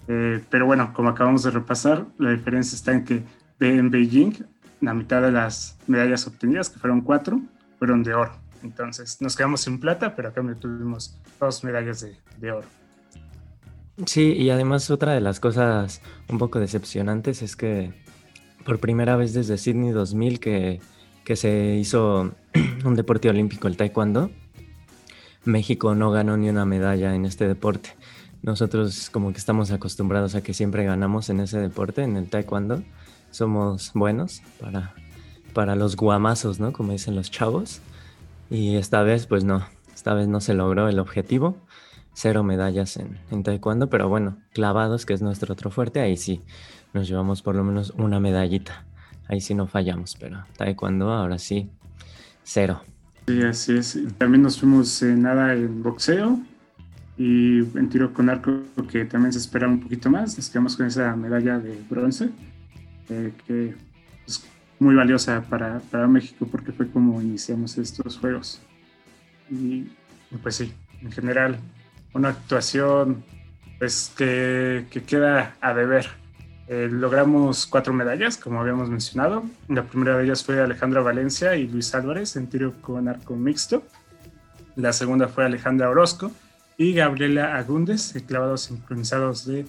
Eh, 0.08 0.42
pero 0.50 0.68
bueno, 0.68 0.94
como 0.94 1.10
acabamos 1.10 1.44
de 1.44 1.52
repasar, 1.52 2.06
la 2.20 2.32
diferencia 2.32 2.76
está 2.76 2.94
en 2.94 3.04
que 3.04 3.24
en 3.60 3.90
Beijing 3.90 4.34
la 4.82 4.94
mitad 4.94 5.22
de 5.24 5.32
las 5.32 5.78
medallas 5.88 6.28
obtenidas, 6.28 6.70
que 6.70 6.80
fueron 6.80 7.02
cuatro, 7.02 7.42
fueron 7.80 8.04
de 8.04 8.14
oro. 8.14 8.34
Entonces 8.62 9.20
nos 9.20 9.36
quedamos 9.36 9.62
sin 9.62 9.80
plata, 9.80 10.16
pero 10.16 10.30
acá 10.30 10.42
tuvimos 10.60 11.20
dos 11.40 11.64
medallas 11.64 12.06
de 12.40 12.52
oro. 12.52 12.68
Sí, 14.06 14.34
y 14.34 14.52
además 14.52 14.92
otra 14.92 15.14
de 15.14 15.22
las 15.22 15.40
cosas 15.40 16.02
un 16.30 16.38
poco 16.38 16.60
decepcionantes 16.60 17.42
es 17.42 17.56
que 17.56 17.94
por 18.66 18.80
primera 18.80 19.16
vez 19.16 19.34
desde 19.34 19.58
Sydney 19.58 19.92
2000 19.92 20.40
que 20.40 20.82
que 21.26 21.36
se 21.36 21.76
hizo 21.76 22.32
un 22.86 22.96
deporte 22.96 23.28
olímpico, 23.30 23.68
el 23.68 23.76
taekwondo, 23.76 24.30
México 25.44 25.96
no 25.96 26.12
ganó 26.12 26.38
ni 26.38 26.50
una 26.50 26.66
medalla 26.66 27.14
en 27.16 27.26
este 27.26 27.48
deporte. 27.48 27.90
Nosotros 28.44 29.10
como 29.10 29.32
que 29.32 29.40
estamos 29.40 29.72
acostumbrados 29.72 30.36
a 30.36 30.42
que 30.42 30.54
siempre 30.54 30.86
ganamos 30.86 31.30
en 31.30 31.40
ese 31.40 31.60
deporte, 31.60 32.04
en 32.04 32.16
el 32.16 32.30
taekwondo. 32.30 32.84
Somos 33.32 33.92
buenos 33.94 34.44
para, 34.62 34.94
para 35.54 35.76
los 35.76 35.96
guamazos, 35.96 36.60
¿no? 36.60 36.72
Como 36.72 36.92
dicen 36.92 37.16
los 37.16 37.32
chavos. 37.32 37.82
Y 38.52 38.76
esta 38.76 39.02
vez, 39.02 39.26
pues 39.26 39.44
no, 39.44 39.66
esta 39.96 40.14
vez 40.14 40.28
no 40.28 40.42
se 40.42 40.54
logró 40.54 40.88
el 40.88 41.00
objetivo. 41.00 41.58
Cero 42.14 42.44
medallas 42.44 42.98
en, 42.98 43.20
en 43.32 43.44
taekwondo, 43.44 43.90
pero 43.90 44.08
bueno, 44.08 44.38
clavados, 44.54 45.06
que 45.08 45.14
es 45.14 45.22
nuestro 45.24 45.54
otro 45.54 45.72
fuerte, 45.72 46.00
ahí 46.00 46.18
sí 46.18 46.42
nos 46.96 47.10
llevamos 47.10 47.42
por 47.42 47.56
lo 47.56 47.64
menos 47.64 47.94
una 47.98 48.20
medallita. 48.20 48.86
Ahí 49.28 49.42
sí 49.42 49.54
no 49.54 49.68
fallamos, 49.68 50.16
pero 50.18 50.46
taekwondo 50.58 51.12
ahora 51.12 51.38
sí, 51.38 51.70
cero. 52.44 52.82
Sí, 53.28 53.42
así 53.44 53.78
es. 53.78 54.00
También 54.18 54.42
nos 54.42 54.60
fuimos 54.60 55.04
en 55.04 55.24
nada 55.24 55.54
en 55.54 55.84
boxeo 55.84 56.40
y 57.18 57.60
en 57.60 57.90
tiro 57.90 58.14
con 58.14 58.30
arco, 58.30 58.64
que 58.90 59.04
también 59.06 59.34
se 59.34 59.40
esperaba 59.40 59.74
un 59.74 59.82
poquito 59.82 60.10
más. 60.10 60.38
Nos 60.38 60.50
quedamos 60.50 60.78
con 60.78 60.86
esa 60.86 61.14
medalla 61.18 61.60
de 61.60 61.78
bronce, 61.90 62.30
eh, 63.10 63.34
que 63.46 63.76
es 64.26 64.48
muy 64.80 64.96
valiosa 64.96 65.42
para, 65.42 65.80
para, 65.92 66.08
México 66.08 66.48
porque 66.50 66.72
fue 66.72 66.90
como 66.90 67.22
iniciamos 67.22 67.78
estos 67.78 68.18
juegos. 68.18 68.62
Y 69.50 69.88
pues 70.42 70.56
sí, 70.56 70.74
en 71.02 71.12
general, 71.12 71.58
una 72.14 72.30
actuación 72.30 73.26
pues, 73.80 74.14
que 74.16 75.04
queda 75.06 75.56
a 75.60 75.74
deber 75.74 76.25
eh, 76.68 76.88
logramos 76.92 77.68
cuatro 77.68 77.94
medallas, 77.94 78.38
como 78.38 78.60
habíamos 78.60 78.90
mencionado. 78.90 79.44
La 79.68 79.84
primera 79.84 80.18
de 80.18 80.26
ellas 80.26 80.44
fue 80.44 80.60
Alejandra 80.60 81.02
Valencia 81.02 81.56
y 81.56 81.68
Luis 81.68 81.94
Álvarez 81.94 82.36
en 82.36 82.48
tiro 82.48 82.74
con 82.82 83.08
arco 83.08 83.36
mixto. 83.36 83.84
La 84.76 84.92
segunda 84.92 85.28
fue 85.28 85.46
Alejandra 85.46 85.90
Orozco 85.90 86.32
y 86.78 86.94
Gabriela 86.94 87.56
Agúndez, 87.56 88.14
clavados 88.28 88.64
sincronizados 88.64 89.46
de 89.46 89.66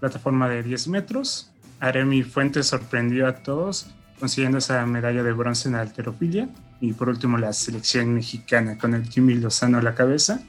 plataforma 0.00 0.48
de 0.48 0.62
10 0.62 0.88
metros. 0.88 1.50
Aremi 1.80 2.22
Fuentes 2.22 2.66
sorprendió 2.66 3.26
a 3.26 3.34
todos 3.34 3.90
consiguiendo 4.18 4.58
esa 4.58 4.84
medalla 4.86 5.22
de 5.22 5.32
bronce 5.32 5.68
en 5.68 5.74
alterofilia. 5.74 6.48
Y 6.80 6.92
por 6.92 7.08
último, 7.08 7.38
la 7.38 7.52
selección 7.52 8.14
mexicana 8.14 8.78
con 8.78 8.94
el 8.94 9.08
Jimmy 9.08 9.34
Lozano 9.34 9.78
a 9.78 9.82
la 9.82 9.94
cabeza 9.94 10.40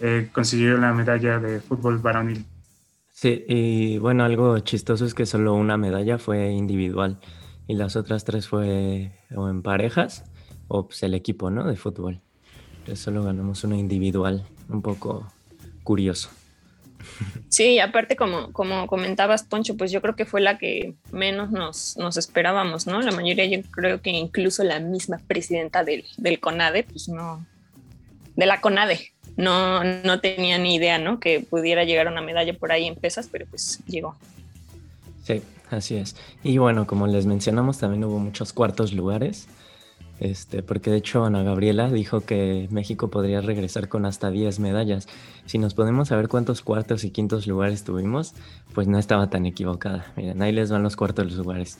eh, 0.00 0.28
consiguió 0.32 0.76
la 0.76 0.92
medalla 0.92 1.38
de 1.38 1.60
fútbol 1.60 1.98
varonil. 1.98 2.44
Sí, 3.22 3.44
y 3.46 3.98
bueno, 3.98 4.24
algo 4.24 4.58
chistoso 4.58 5.04
es 5.04 5.14
que 5.14 5.26
solo 5.26 5.54
una 5.54 5.76
medalla 5.76 6.18
fue 6.18 6.50
individual 6.50 7.20
y 7.68 7.74
las 7.74 7.94
otras 7.94 8.24
tres 8.24 8.48
fue 8.48 9.12
o 9.36 9.48
en 9.48 9.62
parejas 9.62 10.24
o 10.66 10.88
pues 10.88 11.04
el 11.04 11.14
equipo, 11.14 11.48
¿no? 11.48 11.62
De 11.62 11.76
fútbol. 11.76 12.20
Entonces 12.78 12.98
solo 12.98 13.22
ganamos 13.22 13.62
una 13.62 13.76
individual, 13.76 14.44
un 14.68 14.82
poco 14.82 15.32
curioso. 15.84 16.30
Sí, 17.48 17.78
aparte 17.78 18.16
como, 18.16 18.52
como 18.52 18.88
comentabas, 18.88 19.44
Poncho, 19.44 19.76
pues 19.76 19.92
yo 19.92 20.00
creo 20.00 20.16
que 20.16 20.24
fue 20.24 20.40
la 20.40 20.58
que 20.58 20.94
menos 21.12 21.52
nos, 21.52 21.96
nos 21.98 22.16
esperábamos, 22.16 22.88
¿no? 22.88 23.02
La 23.02 23.12
mayoría, 23.12 23.44
yo 23.44 23.62
creo 23.70 24.00
que 24.00 24.10
incluso 24.10 24.64
la 24.64 24.80
misma 24.80 25.18
presidenta 25.28 25.84
del, 25.84 26.06
del 26.16 26.40
CONADE, 26.40 26.84
pues 26.84 27.08
no, 27.08 27.46
de 28.36 28.46
la 28.46 28.60
CONADE, 28.60 29.12
no, 29.36 29.82
no 29.84 30.20
tenía 30.20 30.58
ni 30.58 30.74
idea, 30.74 30.98
¿no? 30.98 31.20
Que 31.20 31.40
pudiera 31.40 31.84
llegar 31.84 32.08
una 32.08 32.20
medalla 32.20 32.54
por 32.54 32.72
ahí 32.72 32.86
en 32.86 32.96
pesas, 32.96 33.28
pero 33.30 33.46
pues 33.46 33.80
llegó. 33.86 34.16
Sí, 35.24 35.42
así 35.70 35.96
es. 35.96 36.16
Y 36.42 36.58
bueno, 36.58 36.86
como 36.86 37.06
les 37.06 37.26
mencionamos, 37.26 37.78
también 37.78 38.04
hubo 38.04 38.18
muchos 38.18 38.52
cuartos 38.52 38.92
lugares. 38.92 39.48
Este, 40.20 40.62
porque 40.62 40.90
de 40.90 40.98
hecho 40.98 41.24
Ana 41.24 41.42
Gabriela 41.42 41.90
dijo 41.90 42.20
que 42.20 42.68
México 42.70 43.10
podría 43.10 43.40
regresar 43.40 43.88
con 43.88 44.06
hasta 44.06 44.30
10 44.30 44.60
medallas. 44.60 45.08
Si 45.46 45.58
nos 45.58 45.74
podemos 45.74 46.08
saber 46.08 46.28
cuántos 46.28 46.62
cuartos 46.62 47.02
y 47.02 47.10
quintos 47.10 47.48
lugares 47.48 47.82
tuvimos, 47.82 48.34
pues 48.72 48.86
no 48.86 48.98
estaba 48.98 49.30
tan 49.30 49.46
equivocada. 49.46 50.12
Miren, 50.16 50.40
ahí 50.40 50.52
les 50.52 50.70
van 50.70 50.84
los 50.84 50.94
cuartos 50.94 51.32
lugares. 51.32 51.78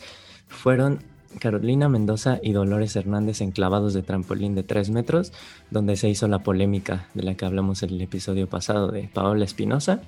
Fueron 0.49 1.05
Carolina 1.39 1.89
Mendoza 1.89 2.39
y 2.43 2.53
Dolores 2.53 2.97
Hernández 2.97 3.41
en 3.41 3.51
clavados 3.51 3.95
de 3.95 4.03
trampolín 4.03 4.55
de 4.55 4.63
3 4.63 4.91
metros, 4.91 5.33
donde 5.71 5.97
se 5.97 6.09
hizo 6.09 6.29
la 6.29 6.41
polémica 6.41 7.09
de 7.15 7.23
la 7.23 7.35
que 7.35 7.45
hablamos 7.45 7.83
en 7.83 7.91
el 7.91 8.01
episodio 8.01 8.49
pasado 8.49 8.89
de 8.89 9.09
Paola 9.13 9.45
Espinosa. 9.45 10.03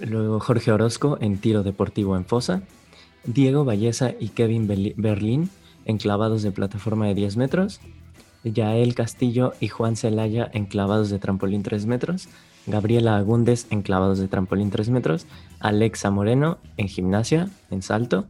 Luego 0.00 0.40
Jorge 0.40 0.72
Orozco 0.72 1.18
en 1.20 1.38
tiro 1.38 1.62
deportivo 1.62 2.16
en 2.16 2.24
fosa. 2.24 2.62
Diego 3.24 3.64
Valleza 3.64 4.12
y 4.18 4.28
Kevin 4.28 4.66
Berlín 4.96 5.50
en 5.84 5.98
clavados 5.98 6.42
de 6.42 6.52
plataforma 6.52 7.06
de 7.06 7.14
10 7.14 7.36
metros. 7.36 7.80
Yael 8.44 8.94
Castillo 8.94 9.54
y 9.60 9.68
Juan 9.68 9.96
Celaya 9.96 10.50
en 10.52 10.66
clavados 10.66 11.10
de 11.10 11.18
trampolín 11.18 11.62
3 11.62 11.86
metros. 11.86 12.28
Gabriela 12.66 13.16
Agúndez 13.16 13.66
en 13.70 13.82
clavados 13.82 14.18
de 14.18 14.28
trampolín 14.28 14.70
3 14.70 14.90
metros. 14.90 15.26
Alexa 15.60 16.10
Moreno 16.10 16.58
en 16.76 16.88
gimnasia, 16.88 17.48
en 17.70 17.82
salto 17.82 18.26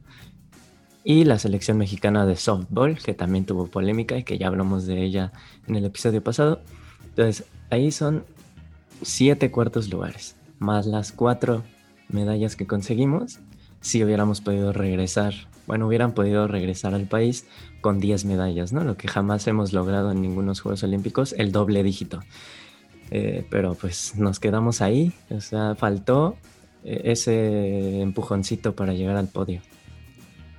y 1.04 1.25
la 1.25 1.38
selección 1.38 1.76
mexicana 1.76 2.25
de 2.25 2.37
softball, 2.37 2.99
que 2.99 3.12
también 3.12 3.44
tuvo 3.44 3.66
polémica 3.66 4.16
y 4.16 4.25
que 4.25 4.38
ya 4.38 4.46
hablamos 4.46 4.87
de 4.87 5.02
ella 5.02 5.32
en 5.68 5.76
el 5.76 5.84
episodio 5.84 6.25
pasado. 6.25 6.62
Entonces, 7.04 7.46
ahí 7.70 7.92
son 7.92 8.25
siete 9.02 9.50
cuartos 9.50 9.90
lugares, 9.90 10.34
más 10.58 10.87
las 10.87 11.12
cuatro 11.12 11.62
medallas 12.08 12.56
que 12.56 12.66
conseguimos. 12.66 13.38
Si 13.82 14.02
hubiéramos 14.02 14.40
podido 14.40 14.73
regresar, 14.73 15.34
bueno, 15.66 15.87
hubieran 15.87 16.12
podido 16.12 16.49
regresar 16.49 16.94
al 16.94 17.06
país 17.06 17.46
con 17.82 18.00
10 18.00 18.25
medallas, 18.25 18.73
¿no? 18.73 18.82
Lo 18.82 18.96
que 18.96 19.08
jamás 19.08 19.46
hemos 19.46 19.75
logrado 19.75 20.11
en 20.11 20.23
ningunos 20.23 20.61
Juegos 20.61 20.82
Olímpicos, 20.84 21.34
el 21.37 21.52
doble 21.52 21.82
dígito. 21.82 22.20
Eh, 23.11 23.46
pero 23.50 23.75
pues 23.75 24.16
nos 24.16 24.40
quedamos 24.40 24.80
ahí, 24.80 25.12
o 25.28 25.40
sea, 25.42 25.75
faltó 25.75 26.37
eh, 26.82 27.02
ese 27.04 28.00
empujoncito 28.00 28.75
para 28.75 28.94
llegar 28.94 29.16
al 29.16 29.28
podio. 29.28 29.61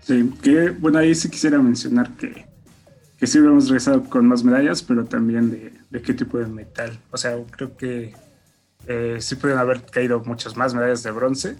Sí, 0.05 0.31
que 0.43 0.69
bueno, 0.69 0.99
ahí 0.99 1.15
sí 1.15 1.31
quisiera 1.31 1.57
mencionar 1.57 2.11
que, 2.11 2.45
que 3.17 3.25
sí 3.25 3.39
hubiéramos 3.39 3.67
regresado 3.69 4.03
con 4.03 4.27
más 4.27 4.43
medallas, 4.43 4.83
pero 4.83 5.03
también 5.05 5.49
de, 5.49 5.73
de 5.89 6.01
qué 6.03 6.13
tipo 6.13 6.37
de 6.37 6.45
metal. 6.45 6.95
O 7.09 7.17
sea, 7.17 7.35
creo 7.49 7.75
que 7.75 8.13
eh, 8.85 9.17
sí 9.19 9.35
pueden 9.35 9.57
haber 9.57 9.81
caído 9.81 10.19
muchas 10.19 10.55
más 10.55 10.75
medallas 10.75 11.01
de 11.01 11.09
bronce, 11.09 11.55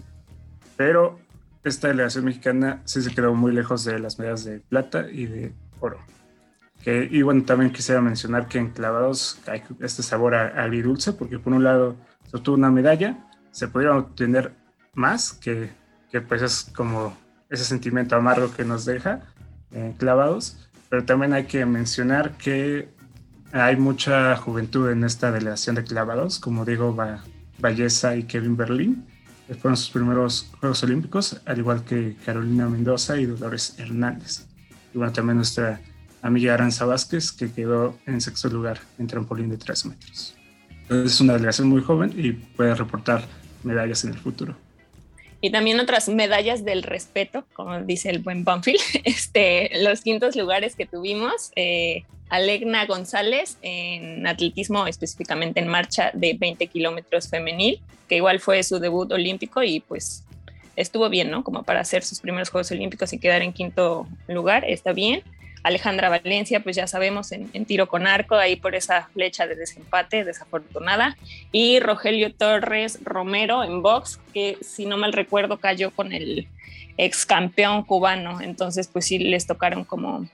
pero 0.76 1.18
esta 1.64 1.88
delegación 1.88 2.24
mexicana 2.24 2.82
sí 2.84 3.02
se 3.02 3.12
quedó 3.12 3.34
muy 3.34 3.50
lejos 3.50 3.84
de 3.84 3.98
las 3.98 4.16
medallas 4.20 4.44
de 4.44 4.60
plata 4.60 5.10
y 5.10 5.26
de 5.26 5.52
oro. 5.80 5.98
Y 6.84 7.22
bueno, 7.22 7.42
también 7.42 7.72
quisiera 7.72 8.00
mencionar 8.00 8.46
que 8.46 8.58
en 8.58 8.70
clavados 8.70 9.40
hay 9.48 9.64
este 9.80 10.04
sabor 10.04 10.36
agridulce, 10.36 11.12
porque 11.14 11.40
por 11.40 11.52
un 11.52 11.64
lado 11.64 11.96
se 12.30 12.36
obtuvo 12.36 12.54
una 12.54 12.70
medalla, 12.70 13.26
se 13.50 13.66
pudieron 13.66 13.98
obtener 13.98 14.52
más, 14.94 15.32
que, 15.32 15.70
que 16.12 16.20
pues 16.20 16.42
es 16.42 16.70
como 16.76 17.25
ese 17.50 17.64
sentimiento 17.64 18.16
amargo 18.16 18.52
que 18.54 18.64
nos 18.64 18.84
deja 18.84 19.20
eh, 19.72 19.94
clavados, 19.98 20.68
pero 20.88 21.04
también 21.04 21.32
hay 21.32 21.44
que 21.44 21.64
mencionar 21.66 22.36
que 22.36 22.88
hay 23.52 23.76
mucha 23.76 24.36
juventud 24.36 24.90
en 24.90 25.04
esta 25.04 25.30
delegación 25.32 25.76
de 25.76 25.84
clavados, 25.84 26.38
como 26.38 26.64
digo, 26.64 26.96
Valleza 27.58 28.16
y 28.16 28.24
Kevin 28.24 28.56
Berlín, 28.56 29.06
fueron 29.60 29.76
sus 29.76 29.90
primeros 29.90 30.50
Juegos 30.58 30.82
Olímpicos, 30.82 31.40
al 31.46 31.58
igual 31.58 31.84
que 31.84 32.16
Carolina 32.24 32.68
Mendoza 32.68 33.16
y 33.16 33.26
Dolores 33.26 33.76
Hernández. 33.78 34.46
Y 34.92 34.98
bueno, 34.98 35.12
también 35.12 35.36
nuestra 35.36 35.80
amiga 36.20 36.54
Aranza 36.54 36.84
Vázquez, 36.84 37.30
que 37.30 37.52
quedó 37.52 37.96
en 38.06 38.20
sexto 38.20 38.48
lugar 38.48 38.80
en 38.98 39.06
trampolín 39.06 39.48
de 39.48 39.56
3 39.56 39.86
metros. 39.86 40.36
Es 40.88 41.20
una 41.20 41.34
delegación 41.34 41.68
muy 41.68 41.82
joven 41.82 42.12
y 42.16 42.32
puede 42.32 42.74
reportar 42.74 43.24
medallas 43.62 44.04
en 44.04 44.12
el 44.12 44.18
futuro 44.18 44.56
y 45.40 45.50
también 45.50 45.78
otras 45.80 46.08
medallas 46.08 46.64
del 46.64 46.82
respeto, 46.82 47.44
como 47.52 47.80
dice 47.80 48.10
el 48.10 48.20
buen 48.20 48.44
Banfield. 48.44 48.80
Este, 49.04 49.70
los 49.82 50.00
quintos 50.00 50.36
lugares 50.36 50.76
que 50.76 50.86
tuvimos, 50.86 51.52
eh, 51.56 52.04
Alegna 52.28 52.86
González 52.86 53.56
en 53.62 54.26
atletismo, 54.26 54.86
específicamente 54.86 55.60
en 55.60 55.68
marcha 55.68 56.10
de 56.12 56.34
20 56.34 56.66
kilómetros 56.66 57.28
femenil, 57.28 57.80
que 58.08 58.16
igual 58.16 58.40
fue 58.40 58.62
su 58.62 58.78
debut 58.78 59.12
olímpico 59.12 59.62
y 59.62 59.80
pues 59.80 60.24
estuvo 60.74 61.08
bien, 61.08 61.30
¿no? 61.30 61.44
Como 61.44 61.62
para 61.62 61.80
hacer 61.80 62.02
sus 62.02 62.20
primeros 62.20 62.50
Juegos 62.50 62.70
Olímpicos 62.70 63.12
y 63.12 63.18
quedar 63.18 63.42
en 63.42 63.52
quinto 63.52 64.06
lugar, 64.28 64.64
está 64.64 64.92
bien. 64.92 65.22
Alejandra 65.66 66.08
Valencia, 66.08 66.60
pues 66.60 66.76
ya 66.76 66.86
sabemos, 66.86 67.32
en, 67.32 67.64
tiro 67.64 67.88
con 67.88 68.06
arco, 68.06 68.36
ahí 68.36 68.54
por 68.54 68.76
esa 68.76 69.08
flecha 69.12 69.48
de 69.48 69.56
desempate 69.56 70.22
desafortunada. 70.22 71.16
Y 71.50 71.80
Rogelio 71.80 72.32
Torres 72.32 73.00
Romero 73.02 73.64
en 73.64 73.82
box, 73.82 74.20
que 74.32 74.58
si 74.60 74.86
no 74.86 74.96
mal 74.96 75.12
recuerdo 75.12 75.58
cayó 75.58 75.90
con 75.90 76.12
el 76.12 76.46
ex 76.98 77.26
campeón 77.26 77.82
cubano. 77.82 78.40
Entonces, 78.40 78.86
pues 78.86 79.06
sí, 79.06 79.18
les 79.18 79.48
tocaron 79.48 79.82
como 79.82 80.28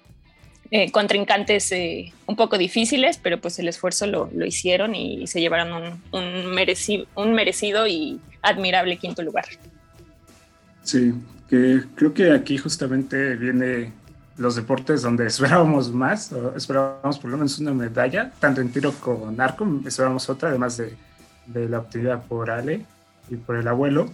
eh, 0.70 0.92
contrincantes 0.92 1.72
eh, 1.72 2.12
un 2.26 2.36
poco 2.36 2.58
difíciles, 2.58 3.16
pero 3.16 3.40
pues 3.40 3.58
el 3.58 3.68
esfuerzo 3.68 4.06
lo, 4.06 4.28
hicieron 4.44 4.94
y 4.94 5.26
se 5.28 5.40
llevaron 5.40 5.98
un, 6.12 6.54
merecido, 6.54 7.06
un 7.14 7.32
merecido 7.32 7.86
y 7.86 8.20
admirable 8.42 8.98
quinto 8.98 9.22
lugar. 9.22 9.46
Sí, 10.82 11.14
que 11.48 11.80
creo 11.94 12.12
que 12.12 12.32
aquí 12.32 12.58
justamente 12.58 13.34
viene 13.36 13.92
los 14.36 14.56
deportes 14.56 15.02
donde 15.02 15.26
esperábamos 15.28 15.92
más, 15.92 16.32
esperábamos 16.56 17.18
por 17.18 17.30
lo 17.30 17.36
menos 17.36 17.58
una 17.58 17.72
medalla, 17.72 18.32
tanto 18.38 18.60
en 18.60 18.72
tiro 18.72 18.92
con 18.92 19.40
arco, 19.40 19.66
esperábamos 19.86 20.28
otra, 20.28 20.50
además 20.50 20.76
de, 20.76 20.96
de 21.46 21.68
la 21.68 21.80
obtenida 21.80 22.20
por 22.20 22.50
Ale 22.50 22.86
y 23.28 23.36
por 23.36 23.56
el 23.56 23.68
abuelo. 23.68 24.10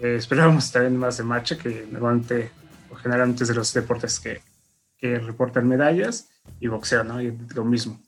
Eh, 0.00 0.16
esperábamos 0.16 0.70
también 0.70 0.96
más 0.96 1.16
de 1.16 1.24
marcha, 1.24 1.56
que 1.56 1.86
normalmente 1.90 2.50
o 2.90 2.94
generalmente 2.94 3.44
es 3.44 3.48
de 3.48 3.54
los 3.54 3.72
deportes 3.72 4.20
que, 4.20 4.42
que 4.96 5.18
reportan 5.18 5.66
medallas, 5.66 6.28
y 6.60 6.68
boxeo, 6.68 7.04
¿no? 7.04 7.20
Y 7.20 7.36
lo 7.54 7.64
mismo. 7.64 8.00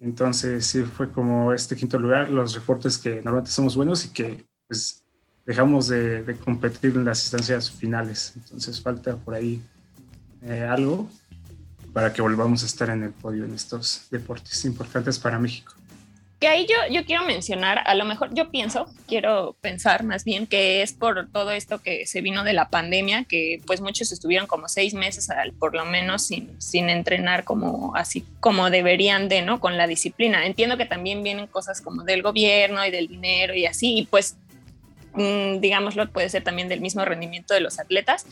Entonces, 0.00 0.66
sí, 0.66 0.82
fue 0.82 1.10
como 1.10 1.52
este 1.52 1.76
quinto 1.76 1.98
lugar, 1.98 2.30
los 2.30 2.54
reportes 2.54 2.98
que 2.98 3.16
normalmente 3.16 3.50
somos 3.50 3.76
buenos 3.76 4.04
y 4.04 4.08
que 4.08 4.44
pues 4.66 5.04
dejamos 5.46 5.88
de, 5.88 6.22
de 6.22 6.36
competir 6.36 6.96
en 6.96 7.04
las 7.04 7.22
instancias 7.22 7.70
finales. 7.70 8.32
Entonces, 8.36 8.80
falta 8.80 9.16
por 9.16 9.34
ahí 9.34 9.62
eh, 10.44 10.66
algo 10.68 11.08
para 11.92 12.12
que 12.12 12.22
volvamos 12.22 12.62
a 12.62 12.66
estar 12.66 12.90
en 12.90 13.02
el 13.02 13.10
podio 13.10 13.44
en 13.44 13.54
estos 13.54 14.08
deportes 14.10 14.64
importantes 14.64 15.18
para 15.18 15.38
México. 15.38 15.74
Que 16.40 16.48
ahí 16.48 16.66
yo, 16.68 16.92
yo 16.92 17.04
quiero 17.04 17.24
mencionar, 17.24 17.84
a 17.86 17.94
lo 17.94 18.04
mejor 18.04 18.34
yo 18.34 18.50
pienso, 18.50 18.86
quiero 19.06 19.54
pensar 19.60 20.02
más 20.02 20.24
bien 20.24 20.48
que 20.48 20.82
es 20.82 20.92
por 20.92 21.28
todo 21.30 21.52
esto 21.52 21.80
que 21.80 22.04
se 22.04 22.20
vino 22.20 22.42
de 22.42 22.52
la 22.52 22.68
pandemia, 22.68 23.22
que 23.22 23.60
pues 23.64 23.80
muchos 23.80 24.10
estuvieron 24.10 24.48
como 24.48 24.68
seis 24.68 24.92
meses 24.92 25.28
por 25.60 25.76
lo 25.76 25.84
menos 25.84 26.26
sin, 26.26 26.60
sin 26.60 26.90
entrenar 26.90 27.44
como 27.44 27.94
así 27.94 28.26
como 28.40 28.70
deberían 28.70 29.28
de, 29.28 29.42
¿no? 29.42 29.60
Con 29.60 29.76
la 29.76 29.86
disciplina. 29.86 30.44
Entiendo 30.44 30.76
que 30.76 30.84
también 30.84 31.22
vienen 31.22 31.46
cosas 31.46 31.80
como 31.80 32.02
del 32.02 32.22
gobierno 32.22 32.84
y 32.84 32.90
del 32.90 33.06
dinero 33.06 33.54
y 33.54 33.66
así, 33.66 33.98
y 33.98 34.06
pues 34.06 34.36
mm, 35.14 35.60
digámoslo, 35.60 36.10
puede 36.10 36.28
ser 36.28 36.42
también 36.42 36.68
del 36.68 36.80
mismo 36.80 37.04
rendimiento 37.04 37.54
de 37.54 37.60
los 37.60 37.78
atletas, 37.78 38.26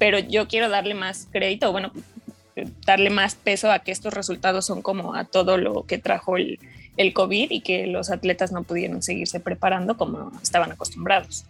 pero 0.00 0.18
yo 0.18 0.48
quiero 0.48 0.70
darle 0.70 0.94
más 0.94 1.28
crédito, 1.30 1.70
bueno, 1.72 1.92
darle 2.86 3.10
más 3.10 3.34
peso 3.34 3.70
a 3.70 3.80
que 3.80 3.92
estos 3.92 4.14
resultados 4.14 4.64
son 4.64 4.80
como 4.80 5.14
a 5.14 5.26
todo 5.26 5.58
lo 5.58 5.84
que 5.84 5.98
trajo 5.98 6.38
el, 6.38 6.58
el 6.96 7.12
COVID 7.12 7.50
y 7.50 7.60
que 7.60 7.86
los 7.86 8.10
atletas 8.10 8.50
no 8.50 8.62
pudieron 8.62 9.02
seguirse 9.02 9.40
preparando 9.40 9.98
como 9.98 10.32
estaban 10.42 10.72
acostumbrados. 10.72 11.44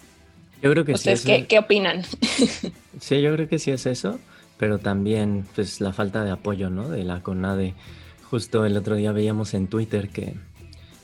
Yo 0.61 0.73
creo 0.73 0.85
que 0.85 0.95
¿Ustedes 0.95 1.21
sí. 1.21 1.29
¿qué, 1.29 1.47
¿qué, 1.47 1.59
opinan? 1.61 2.03
Sí, 3.01 3.23
yo 3.23 3.33
creo 3.35 3.49
que 3.49 3.61
sí 3.61 3.71
es 3.71 3.87
eso, 3.87 4.19
pero 4.59 4.79
también 4.79 5.47
pues 5.55 5.81
la 5.81 5.93
falta 5.93 6.25
de 6.25 6.33
apoyo, 6.33 6.71
¿no? 6.71 6.91
De 6.91 7.05
la 7.05 7.23
CONADE. 7.23 7.75
Justo 8.31 8.67
el 8.67 8.77
otro 8.77 8.97
día 8.97 9.13
veíamos 9.13 9.55
en 9.55 9.69
Twitter 9.69 10.09
que 10.11 10.35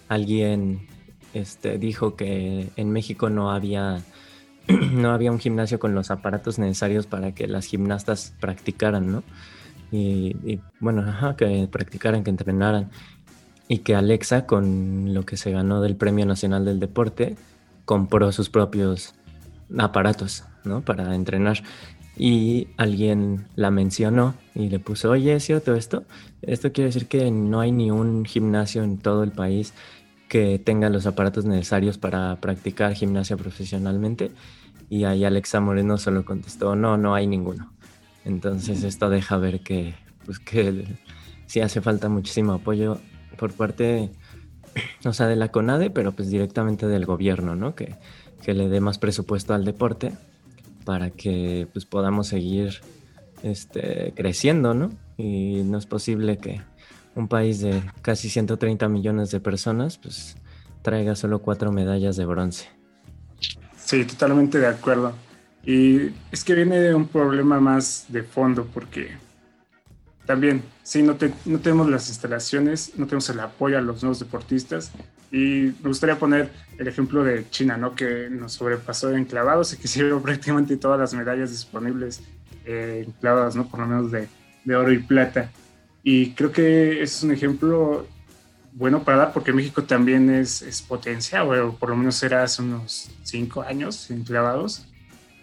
alguien 0.09 0.87
este, 1.33 1.79
dijo 1.79 2.17
que 2.17 2.69
en 2.75 2.91
México 2.91 3.31
no 3.31 3.53
había 3.53 4.03
no 4.93 5.13
había 5.13 5.31
un 5.31 5.39
gimnasio 5.39 5.79
con 5.79 5.95
los 5.95 6.11
aparatos 6.11 6.59
necesarios 6.59 7.07
para 7.07 7.33
que 7.33 7.47
las 7.47 7.67
gimnastas 7.67 8.35
practicaran, 8.41 9.11
¿no? 9.11 9.23
Y, 9.93 10.61
bueno, 10.81 11.03
ajá, 11.03 11.37
que 11.37 11.69
practicaran, 11.71 12.25
que 12.25 12.31
entrenaran. 12.31 12.91
Y 13.69 13.79
que 13.79 13.95
Alexa, 13.95 14.47
con 14.47 15.15
lo 15.15 15.25
que 15.25 15.37
se 15.37 15.51
ganó 15.51 15.81
del 15.81 15.97
Premio 15.97 16.27
Nacional 16.27 16.65
del 16.65 16.81
Deporte, 16.81 17.37
compró 17.85 18.31
sus 18.33 18.51
propios 18.51 19.15
aparatos, 19.79 20.45
¿no? 20.65 20.83
Para 20.83 21.15
entrenar. 21.15 21.63
Y 22.17 22.69
alguien 22.77 23.47
la 23.57 23.71
mencionó 23.71 24.35
y 24.55 24.69
le 24.69 24.79
puso, 24.79 25.11
oye, 25.11 25.35
¿es 25.35 25.45
cierto 25.45 25.75
esto? 25.75 26.05
Esto 26.43 26.73
quiere 26.73 26.89
decir 26.89 27.07
que 27.07 27.31
no 27.31 27.61
hay 27.61 27.73
ni 27.73 27.91
un 27.91 28.25
gimnasio 28.25 28.83
en 28.83 28.99
todo 28.99 29.23
el 29.23 29.33
país 29.33 29.75
que 30.29 30.59
tenga 30.59 30.91
los 30.91 31.07
aparatos 31.07 31.45
necesarios 31.45 31.99
para 31.99 32.37
practicar 32.41 32.95
gimnasia 32.95 33.37
profesionalmente. 33.37 34.33
Y 34.89 35.05
ahí 35.05 35.25
Alexa 35.25 35.61
Moreno 35.61 35.99
solo 35.99 36.25
contestó, 36.25 36.77
no, 36.77 36.97
no 36.97 37.15
hay 37.15 37.27
ninguno. 37.27 37.73
Entonces 38.25 38.83
esto 38.83 39.09
deja 39.09 39.37
ver 39.37 39.61
que, 39.61 39.95
pues 40.25 40.39
que 40.39 40.85
sí 41.47 41.61
hace 41.61 41.81
falta 41.81 42.09
muchísimo 42.09 42.53
apoyo 42.53 42.99
por 43.37 43.53
parte, 43.53 44.11
o 45.05 45.13
sea, 45.13 45.27
de 45.27 45.37
la 45.37 45.51
CONADE, 45.51 45.91
pero 45.91 46.13
pues 46.13 46.31
directamente 46.31 46.87
del 46.87 47.07
gobierno, 47.07 47.55
¿no? 47.55 47.75
Que, 47.75 47.95
que 48.43 48.55
le 48.55 48.69
dé 48.69 48.81
más 48.81 48.99
presupuesto 48.99 49.55
al 49.55 49.65
deporte 49.65 50.13
para 50.85 51.11
que 51.11 51.69
pues 51.73 51.85
podamos 51.85 52.29
seguir 52.29 52.81
este, 53.43 54.13
creciendo, 54.17 54.75
¿no? 54.75 54.93
Y 55.17 55.63
no 55.65 55.79
es 55.79 55.87
posible 55.87 56.39
que 56.39 56.61
un 57.17 57.29
país 57.29 57.61
de 57.61 57.83
casi 58.03 58.29
130 58.29 58.89
millones 58.89 59.31
de 59.31 59.41
personas, 59.41 59.99
pues 59.99 60.37
traiga 60.83 61.17
solo 61.17 61.41
cuatro 61.41 61.73
medallas 61.73 62.17
de 62.17 62.27
bronce. 62.27 62.69
Sí, 63.77 64.05
totalmente 64.05 64.59
de 64.59 64.69
acuerdo. 64.69 65.13
Y 65.65 66.13
es 66.31 66.45
que 66.45 66.55
viene 66.55 66.79
de 66.79 66.95
un 66.95 67.09
problema 67.09 67.59
más 67.59 68.07
de 68.09 68.23
fondo, 68.23 68.67
porque 68.73 69.11
también, 70.27 70.63
sí, 70.83 71.03
no, 71.03 71.17
te, 71.17 71.33
no 71.45 71.59
tenemos 71.59 71.89
las 71.89 72.09
instalaciones, 72.09 72.93
no 72.97 73.07
tenemos 73.07 73.29
el 73.31 73.41
apoyo 73.41 73.79
a 73.79 73.81
los 73.81 74.03
nuevos 74.03 74.21
deportistas. 74.21 74.93
Y 75.33 75.73
me 75.83 75.89
gustaría 75.89 76.19
poner 76.19 76.51
el 76.79 76.87
ejemplo 76.87 77.25
de 77.25 77.49
China, 77.51 77.77
¿no? 77.77 77.95
Que 77.95 78.29
nos 78.31 78.53
sobrepasó 78.53 79.11
en 79.13 79.25
clavados 79.25 79.73
y 79.73 79.79
que 79.79 79.85
hicieron 79.87 80.23
prácticamente 80.23 80.77
todas 80.77 81.01
las 81.01 81.15
medallas 81.15 81.51
disponibles 81.51 82.23
eh, 82.65 83.05
en 83.07 83.13
clavados, 83.13 83.57
¿no? 83.57 83.69
Por 83.69 83.81
lo 83.81 83.87
menos 83.87 84.13
de, 84.13 84.29
de 84.65 84.77
oro 84.77 84.93
y 84.93 84.99
plata. 84.99 85.51
Y 86.09 86.31
creo 86.35 86.53
que 86.53 87.03
es 87.03 87.25
un 87.25 87.33
ejemplo 87.33 88.07
bueno 88.71 89.03
para 89.03 89.17
dar 89.17 89.33
porque 89.33 89.53
México 89.53 89.83
también 89.83 90.31
es, 90.31 90.63
es 90.63 90.81
potencia, 90.81 91.43
o 91.43 91.73
por 91.73 91.91
lo 91.91 91.97
menos 91.97 92.23
era 92.23 92.45
hace 92.45 92.63
unos 92.63 93.11
cinco 93.25 93.63
años 93.63 94.09
en 94.13 94.23
clavados. 94.23 94.87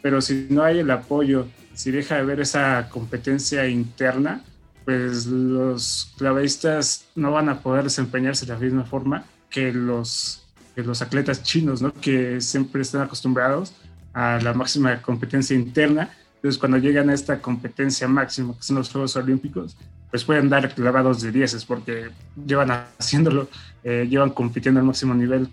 Pero 0.01 0.21
si 0.21 0.47
no 0.49 0.63
hay 0.63 0.79
el 0.79 0.89
apoyo, 0.89 1.47
si 1.73 1.91
deja 1.91 2.15
de 2.15 2.23
ver 2.23 2.39
esa 2.39 2.87
competencia 2.87 3.67
interna, 3.67 4.41
pues 4.85 5.25
los 5.25 6.13
clavadistas 6.17 7.07
no 7.13 7.31
van 7.33 7.49
a 7.49 7.59
poder 7.59 7.83
desempeñarse 7.83 8.45
de 8.45 8.53
la 8.53 8.59
misma 8.59 8.85
forma 8.85 9.25
que 9.49 9.73
los, 9.73 10.45
que 10.75 10.83
los 10.83 11.01
atletas 11.01 11.43
chinos, 11.43 11.81
¿no? 11.81 11.93
Que 11.93 12.39
siempre 12.39 12.83
están 12.83 13.01
acostumbrados 13.01 13.73
a 14.13 14.39
la 14.41 14.53
máxima 14.53 15.01
competencia 15.01 15.57
interna. 15.57 16.09
Entonces, 16.43 16.59
cuando 16.59 16.77
llegan 16.77 17.09
a 17.09 17.13
esta 17.13 17.41
competencia 17.41 18.05
máxima, 18.05 18.53
que 18.57 18.63
son 18.63 18.75
los 18.75 18.89
Juegos 18.91 19.15
Olímpicos, 19.15 19.77
pues 20.11 20.25
pueden 20.25 20.49
dar 20.49 20.75
clavados 20.75 21.21
de 21.21 21.31
dieces 21.31 21.63
porque 21.63 22.09
llevan 22.45 22.69
haciéndolo, 22.99 23.47
eh, 23.81 24.05
llevan 24.09 24.31
compitiendo 24.31 24.81
al 24.81 24.85
máximo 24.85 25.13
nivel 25.13 25.47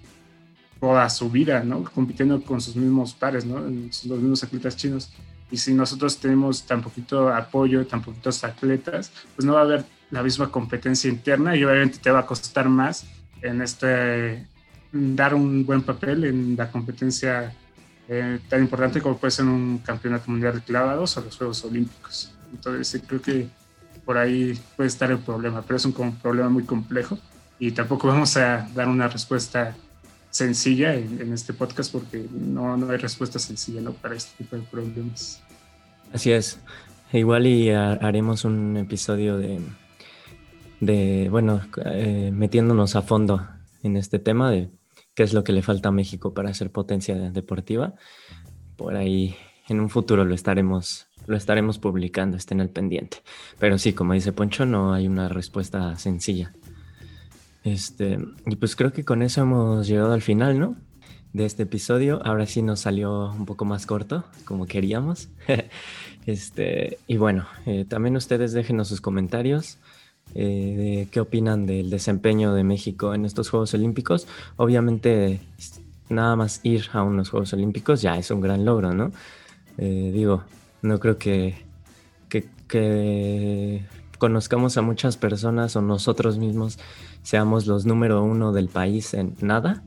toda 0.81 1.09
su 1.09 1.31
vida, 1.31 1.63
¿no? 1.63 1.85
Compitiendo 1.85 2.43
con 2.43 2.61
sus 2.61 2.75
mismos 2.75 3.15
pares, 3.15 3.47
¿no? 3.47 3.61
Los 3.61 4.05
mismos 4.05 4.43
atletas 4.43 4.77
chinos. 4.77 5.13
Y 5.49 5.59
si 5.59 5.75
nosotros 5.75 6.19
tenemos 6.19 6.65
tan 6.65 6.83
poquito 6.83 7.29
apoyo, 7.29 7.87
tan 7.87 8.03
poquitos 8.03 8.43
atletas, 8.43 9.13
pues 9.37 9.47
no 9.47 9.53
va 9.53 9.61
a 9.61 9.63
haber 9.63 9.85
la 10.11 10.25
misma 10.25 10.51
competencia 10.51 11.09
interna 11.09 11.55
y 11.55 11.63
obviamente 11.63 11.99
te 11.99 12.11
va 12.11 12.19
a 12.19 12.27
costar 12.27 12.69
más 12.69 13.07
en 13.43 13.63
este 13.63 14.45
dar 14.91 15.35
un 15.35 15.65
buen 15.65 15.83
papel 15.83 16.25
en 16.25 16.57
la 16.57 16.69
competencia 16.69 17.55
eh, 18.13 18.41
tan 18.49 18.61
importante 18.61 19.01
como 19.01 19.17
puede 19.19 19.31
ser 19.31 19.45
un 19.45 19.79
campeonato 19.79 20.29
mundial 20.29 20.55
de 20.55 20.63
clavados 20.63 21.17
o 21.17 21.21
los 21.21 21.37
Juegos 21.37 21.65
Olímpicos. 21.65 22.35
Entonces 22.53 23.01
creo 23.07 23.23
que 23.23 23.47
por 24.05 24.19
ahí 24.19 24.59
puede 24.77 24.89
estar 24.89 25.13
el 25.13 25.21
problema, 25.21 25.63
pero 25.63 25.77
es 25.77 25.85
un 25.85 25.93
problema 26.17 26.49
muy 26.49 26.65
complejo 26.65 27.17
y 27.61 27.71
tampoco 27.71 28.09
vamos 28.09 28.37
a 28.37 28.69
dar 28.75 28.89
una 28.89 29.07
respuesta 29.07 29.77
sencilla 30.29 30.93
en, 30.95 31.33
este 31.33 31.53
podcast 31.53 31.93
porque 31.93 32.27
no, 32.33 32.77
no 32.77 32.91
hay 32.91 32.97
respuesta 32.97 33.39
sencilla 33.39 33.81
¿no? 33.81 33.93
para 33.93 34.17
este 34.17 34.43
tipo 34.43 34.57
de 34.57 34.63
problemas. 34.63 35.41
Así 36.13 36.33
es. 36.33 36.59
Igual 37.13 37.47
y 37.47 37.71
haremos 37.71 38.45
un 38.45 38.77
episodio 38.77 39.39
de, 39.39 39.61
de 40.81 41.29
bueno, 41.31 41.63
eh, 41.85 42.33
metiéndonos 42.35 42.97
a 42.97 43.03
fondo 43.03 43.47
en 43.85 43.97
este 43.97 44.19
tema 44.19 44.51
de 44.51 44.69
qué 45.15 45.23
es 45.23 45.33
lo 45.33 45.45
que 45.45 45.53
le 45.53 45.63
falta 45.63 45.89
a 45.89 45.93
México 45.93 46.35
para 46.35 46.53
ser 46.55 46.71
potencia 46.71 47.15
deportiva. 47.31 47.95
Por 48.77 48.97
ahí 48.97 49.37
en 49.69 49.81
un 49.81 49.91
futuro 49.91 50.25
lo 50.25 50.35
estaremos, 50.35 51.07
lo 51.27 51.37
estaremos 51.37 51.79
publicando, 51.79 52.37
estén 52.37 52.61
al 52.61 52.71
pendiente. 52.71 53.19
Pero 53.59 53.79
sí, 53.79 53.93
como 53.93 54.15
dice 54.15 54.33
Poncho, 54.33 54.67
no 54.67 54.93
hay 54.93 55.07
una 55.07 55.29
respuesta 55.29 55.97
sencilla. 55.97 56.53
Este, 57.63 58.19
y 58.47 58.57
pues 58.57 58.75
creo 58.75 58.93
que 58.93 59.05
con 59.05 59.23
eso 59.23 59.43
hemos 59.43 59.87
llegado 59.87 60.13
al 60.13 60.23
final, 60.23 60.59
¿no? 60.59 60.77
De 61.33 61.45
este 61.45 61.65
episodio. 61.65 62.21
Ahora 62.25 62.47
sí 62.47 62.63
nos 62.63 62.81
salió 62.81 63.31
un 63.31 63.47
poco 63.47 63.65
más 63.65 63.87
corto, 63.87 64.25
como 64.45 64.67
queríamos. 64.67 65.29
este, 66.27 66.99
y 67.07 67.17
bueno, 67.17 67.47
eh, 67.67 67.85
también 67.89 68.17
ustedes 68.17 68.53
déjenos 68.53 68.89
sus 68.89 69.01
comentarios. 69.01 69.79
Eh, 70.35 70.75
de 71.03 71.09
qué 71.11 71.21
opinan 71.21 71.67
del 71.67 71.91
desempeño 71.91 72.55
de 72.55 72.63
México 72.63 73.15
en 73.15 73.25
estos 73.25 73.51
Juegos 73.51 73.75
Olímpicos. 73.75 74.29
Obviamente, 74.57 75.41
nada 76.09 76.37
más 76.37 76.61
ir 76.63 76.87
a 76.93 77.03
unos 77.03 77.31
Juegos 77.31 77.53
Olímpicos 77.53 78.01
ya 78.01 78.17
es 78.17 78.31
un 78.31 78.41
gran 78.41 78.65
logro, 78.65 78.95
¿no? 78.95 79.11
Eh, 79.79 80.11
digo, 80.13 80.45
no 80.83 81.01
creo 81.01 81.19
que, 81.19 81.69
conozcamos 84.19 84.77
a 84.77 84.83
muchas 84.83 85.17
personas 85.17 85.75
o 85.75 85.83
nosotros 85.83 86.39
mismos 86.39 86.79
seamos 87.23 87.67
los 87.67 87.87
número 87.87 88.23
uno 88.23 88.53
del 88.53 88.69
país 88.69 89.15
en 89.15 89.35
nada. 89.41 89.83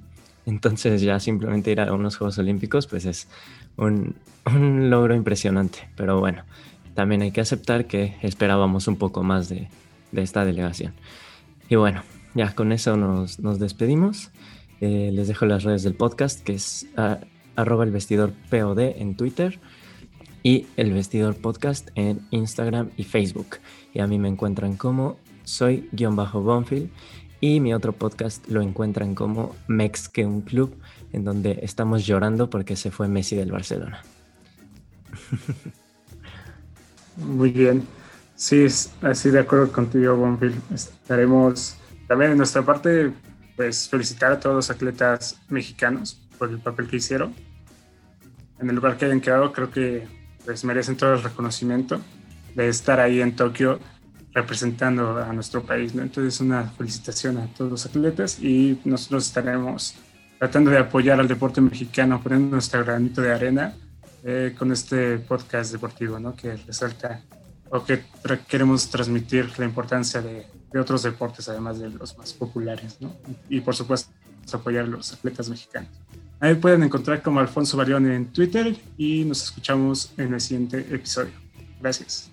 Entonces 0.46 1.02
ya 1.02 1.20
simplemente 1.22 1.72
ir 1.72 1.80
a 1.80 1.94
unos 1.94 2.18
Juegos 2.18 2.38
Olímpicos 2.40 2.88
pues 2.88 3.06
es 3.06 3.30
un, 3.78 4.16
un 4.46 4.90
logro 4.90 5.16
impresionante. 5.16 5.88
Pero 5.96 6.20
bueno, 6.20 6.44
también 6.96 7.22
hay 7.22 7.32
que 7.32 7.40
aceptar 7.40 7.86
que 7.86 8.18
esperábamos 8.22 8.90
un 8.90 8.98
poco 8.98 9.24
más 9.24 9.48
de, 9.48 9.70
esta 10.22 10.46
delegación. 10.46 10.94
Y 11.70 11.76
bueno, 11.76 12.04
ya 12.36 12.54
con 12.56 12.72
eso 12.72 12.98
nos, 12.98 13.38
despedimos. 13.60 14.30
Eh, 14.82 15.12
les 15.14 15.28
dejo 15.28 15.46
las 15.46 15.64
redes 15.64 15.84
del 15.84 15.96
podcast, 15.96 16.42
que 16.44 16.54
es 16.54 16.88
ah, 16.98 17.20
arroba 17.56 17.84
el 17.84 17.92
vestidor 17.92 18.34
POD 18.50 18.80
en 18.80 19.16
Twitter 19.16 19.60
y 20.44 20.68
el 20.76 20.92
vestidor 20.92 21.36
podcast 21.36 21.90
en 21.96 22.22
Instagram 22.32 22.90
y 22.98 23.04
Facebook. 23.04 23.58
Y 23.94 24.00
a 24.00 24.08
mí 24.08 24.20
me 24.20 24.28
encuentran 24.28 24.76
como 24.76 25.18
soy-bonfield 25.46 26.90
y 27.40 27.60
mi 27.60 27.74
otro 27.74 27.94
podcast 27.94 28.48
lo 28.48 28.62
encuentran 28.62 29.16
como 29.16 29.56
Mex 29.68 30.10
que 30.10 30.26
un 30.26 30.42
club, 30.42 30.76
en 31.12 31.24
donde 31.24 31.60
estamos 31.62 32.06
llorando 32.06 32.50
porque 32.50 32.76
se 32.76 32.92
fue 32.92 33.08
Messi 33.08 33.36
del 33.36 33.52
Barcelona. 33.52 34.02
Muy 37.18 37.52
bien. 37.52 37.84
Sí, 38.36 38.66
así 39.02 39.30
de 39.30 39.40
acuerdo 39.40 39.72
contigo, 39.72 40.16
Bonfield. 40.16 40.60
Estaremos 40.74 41.78
también 42.08 42.32
en 42.32 42.38
nuestra 42.38 42.62
parte, 42.64 43.14
pues 43.56 43.88
felicitar 43.88 44.32
a 44.32 44.40
todos 44.40 44.56
los 44.56 44.70
atletas 44.70 45.40
mexicanos 45.50 46.20
por 46.38 46.50
el 46.50 46.60
papel 46.60 46.88
que 46.88 46.98
hicieron. 46.98 47.34
En 48.60 48.70
el 48.70 48.76
lugar 48.76 48.98
que 48.98 49.06
hayan 49.06 49.22
quedado, 49.22 49.52
creo 49.52 49.72
que 49.72 50.08
pues 50.46 50.64
merecen 50.64 50.98
todo 50.98 51.14
el 51.14 51.24
reconocimiento 51.24 52.02
de 52.56 52.68
estar 52.68 53.00
ahí 53.00 53.22
en 53.22 53.36
Tokio 53.36 53.80
representando 54.34 55.18
a 55.18 55.32
nuestro 55.32 55.64
país. 55.64 55.94
¿no? 55.94 56.02
Entonces, 56.02 56.40
una 56.42 56.64
felicitación 56.64 57.38
a 57.38 57.48
todos 57.48 57.72
los 57.72 57.86
atletas 57.86 58.40
y 58.42 58.80
nosotros 58.84 59.28
estaremos 59.28 59.96
tratando 60.40 60.72
de 60.72 60.80
apoyar 60.80 61.20
al 61.20 61.28
deporte 61.28 61.62
mexicano, 61.62 62.22
poniendo 62.22 62.50
nuestro 62.50 62.84
granito 62.84 63.22
de 63.22 63.32
arena 63.32 63.76
eh, 64.24 64.54
con 64.58 64.72
este 64.72 65.20
podcast 65.20 65.72
deportivo, 65.72 66.20
¿no? 66.20 66.36
que 66.36 66.56
resalta 66.58 67.22
o 67.74 67.84
que 67.84 68.04
queremos 68.48 68.88
transmitir 68.88 69.50
la 69.58 69.66
importancia 69.66 70.22
de, 70.22 70.46
de, 70.72 70.80
otros 70.80 71.02
deportes, 71.02 71.50
además 71.50 71.80
de 71.80 71.90
los 71.90 72.16
más 72.18 72.32
populares, 72.32 72.98
¿no? 73.02 73.16
y 73.50 73.62
por 73.62 73.76
supuesto 73.76 74.12
apoyar 74.54 74.84
a 74.84 74.88
los 74.88 75.12
atletas 75.12 75.50
mexicanos. 75.50 75.90
Ahí 76.40 76.54
pueden 76.54 76.84
encontrar 76.84 77.24
como 77.24 77.40
Alfonso 77.40 77.76
Barión 77.76 78.12
en 78.12 78.28
Twitter 78.28 78.76
y 78.96 79.24
nos 79.24 79.44
escuchamos 79.44 80.14
en 80.18 80.36
el 80.36 80.42
siguiente 80.42 80.80
episodio. 80.92 81.32
Gracias. 81.82 82.30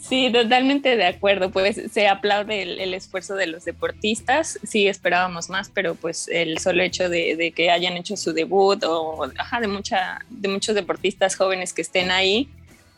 Sí, 0.00 0.30
totalmente 0.32 0.96
de 0.96 1.06
acuerdo. 1.06 1.50
Pues 1.50 1.80
se 1.92 2.08
aplaude 2.08 2.62
el, 2.62 2.94
esfuerzo 2.94 3.34
de 3.34 3.48
los 3.48 3.64
deportistas. 3.64 4.58
Sí, 4.62 4.86
esperábamos 4.86 5.50
más, 5.50 5.70
pero 5.74 5.96
pues 5.96 6.28
el 6.28 6.58
solo 6.58 6.82
hecho 6.82 7.08
de, 7.10 7.52
que 7.54 7.70
hayan 7.70 7.96
hecho 7.96 8.16
su 8.16 8.32
debut 8.32 8.82
o 8.84 9.26
de, 9.60 9.66
mucha, 9.66 10.20
de 10.30 10.48
muchos 10.48 10.74
deportistas 10.76 11.34
jóvenes 11.34 11.72
que 11.72 11.82
estén 11.82 12.12
ahí, 12.12 12.48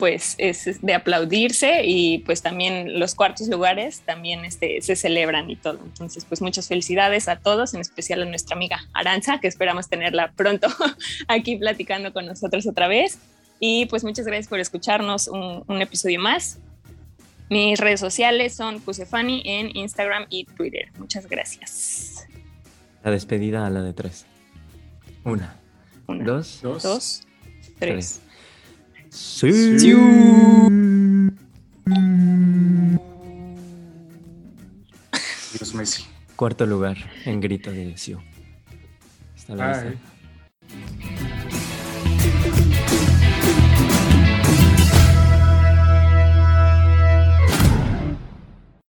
pues 0.00 0.34
es 0.38 0.80
de 0.80 0.94
aplaudirse 0.94 1.82
y 1.84 2.18
pues 2.20 2.40
también 2.40 2.98
los 2.98 3.14
cuartos 3.14 3.48
lugares 3.48 4.00
también 4.00 4.44
este, 4.46 4.80
se 4.80 4.96
celebran 4.96 5.50
y 5.50 5.56
todo. 5.56 5.78
Entonces, 5.84 6.24
pues 6.24 6.40
muchas 6.40 6.66
felicidades 6.66 7.28
a 7.28 7.36
todos, 7.36 7.74
en 7.74 7.82
especial 7.82 8.22
a 8.22 8.24
nuestra 8.24 8.56
amiga 8.56 8.80
Aranza, 8.94 9.38
que 9.40 9.46
esperamos 9.46 9.88
tenerla 9.88 10.32
pronto 10.32 10.68
aquí 11.28 11.56
platicando 11.56 12.12
con 12.14 12.26
nosotros 12.26 12.66
otra 12.66 12.88
vez. 12.88 13.18
Y 13.60 13.84
pues 13.86 14.02
muchas 14.02 14.24
gracias 14.24 14.48
por 14.48 14.58
escucharnos 14.58 15.28
un, 15.28 15.62
un 15.66 15.82
episodio 15.82 16.18
más. 16.18 16.58
Mis 17.50 17.78
redes 17.78 18.00
sociales 18.00 18.54
son 18.54 18.80
Pusefani 18.80 19.42
en 19.44 19.76
Instagram 19.76 20.24
y 20.30 20.46
Twitter. 20.46 20.90
Muchas 20.98 21.28
gracias. 21.28 22.26
La 23.04 23.10
despedida 23.10 23.66
a 23.66 23.70
la 23.70 23.82
de 23.82 23.92
tres. 23.92 24.24
Una. 25.24 25.56
Dos. 26.06 26.60
Dos. 26.62 27.26
tres. 27.78 28.22
Sí. 29.10 29.76
Dios 35.52 35.74
Messi. 35.74 36.04
Cuarto 36.36 36.64
lugar 36.64 36.96
en 37.24 37.40
grito 37.40 37.70
de 37.70 37.96
Siu. 37.98 38.20
Hasta 39.36 39.54
la 39.56 39.82
vista. 39.82 40.00